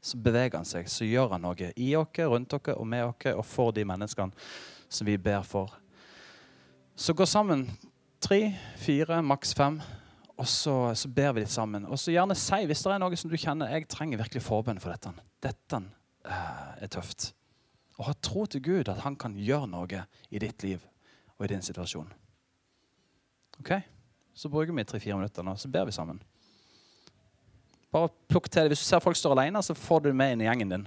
Så 0.00 0.16
beveger 0.16 0.56
han 0.56 0.64
seg, 0.66 0.88
så 0.88 1.04
gjør 1.04 1.36
han 1.36 1.44
noe 1.44 1.72
i 1.76 1.92
oss, 1.94 2.18
rundt 2.18 2.56
oss 2.56 2.72
og 2.72 2.86
med 2.88 3.04
oss 3.04 3.28
og 3.36 3.44
for 3.44 3.70
de 3.76 3.84
menneskene 3.84 4.32
som 4.88 5.06
vi 5.06 5.20
ber 5.20 5.44
for. 5.44 5.76
Så 6.96 7.12
gå 7.12 7.26
sammen. 7.28 7.68
Tre, 8.20 8.54
fire, 8.80 9.20
maks 9.22 9.52
fem. 9.54 9.80
Og 10.38 10.48
så, 10.48 10.94
så, 10.96 11.08
ber 11.08 11.34
vi 11.36 11.44
litt 11.44 11.52
sammen. 11.52 11.84
Og 11.84 12.00
så 12.00 12.14
gjerne 12.14 12.34
si 12.34 12.64
hvis 12.64 12.80
det 12.80 12.94
er 12.94 13.02
noe 13.02 13.16
som 13.20 13.30
du 13.30 13.36
kjenner 13.36 13.76
jeg 13.76 13.90
trenger 13.92 14.24
virkelig 14.24 14.48
forbønn 14.48 14.80
for 14.80 14.94
dette. 14.94 15.12
Dette 15.42 15.84
er 16.24 16.90
tøft. 16.90 17.32
Og 17.98 18.06
ha 18.08 18.14
tro 18.24 18.46
til 18.46 18.62
Gud 18.64 18.90
at 18.90 19.02
han 19.04 19.16
kan 19.18 19.34
gjøre 19.36 19.68
noe 19.70 20.04
i 20.30 20.42
ditt 20.42 20.62
liv 20.64 20.82
og 21.38 21.46
i 21.46 21.52
din 21.54 21.64
situasjon. 21.64 22.10
Ok? 23.60 23.74
Så 24.34 24.48
bruker 24.48 24.72
vi 24.72 24.84
tre-fire 24.84 25.18
minutter 25.18 25.44
nå, 25.44 25.56
så 25.60 25.68
ber 25.68 25.86
vi 25.88 25.94
sammen. 25.94 26.22
Bare 27.92 28.08
plukk 28.30 28.48
til 28.48 28.64
det. 28.64 28.72
Hvis 28.72 28.84
du 28.84 28.88
ser 28.88 29.02
folk 29.04 29.18
står 29.18 29.36
alene, 29.36 29.60
så 29.62 29.76
får 29.76 30.00
du 30.00 30.08
det 30.08 30.16
med 30.16 30.34
inn 30.34 30.44
i 30.44 30.48
gjengen 30.48 30.72
din. 30.72 30.86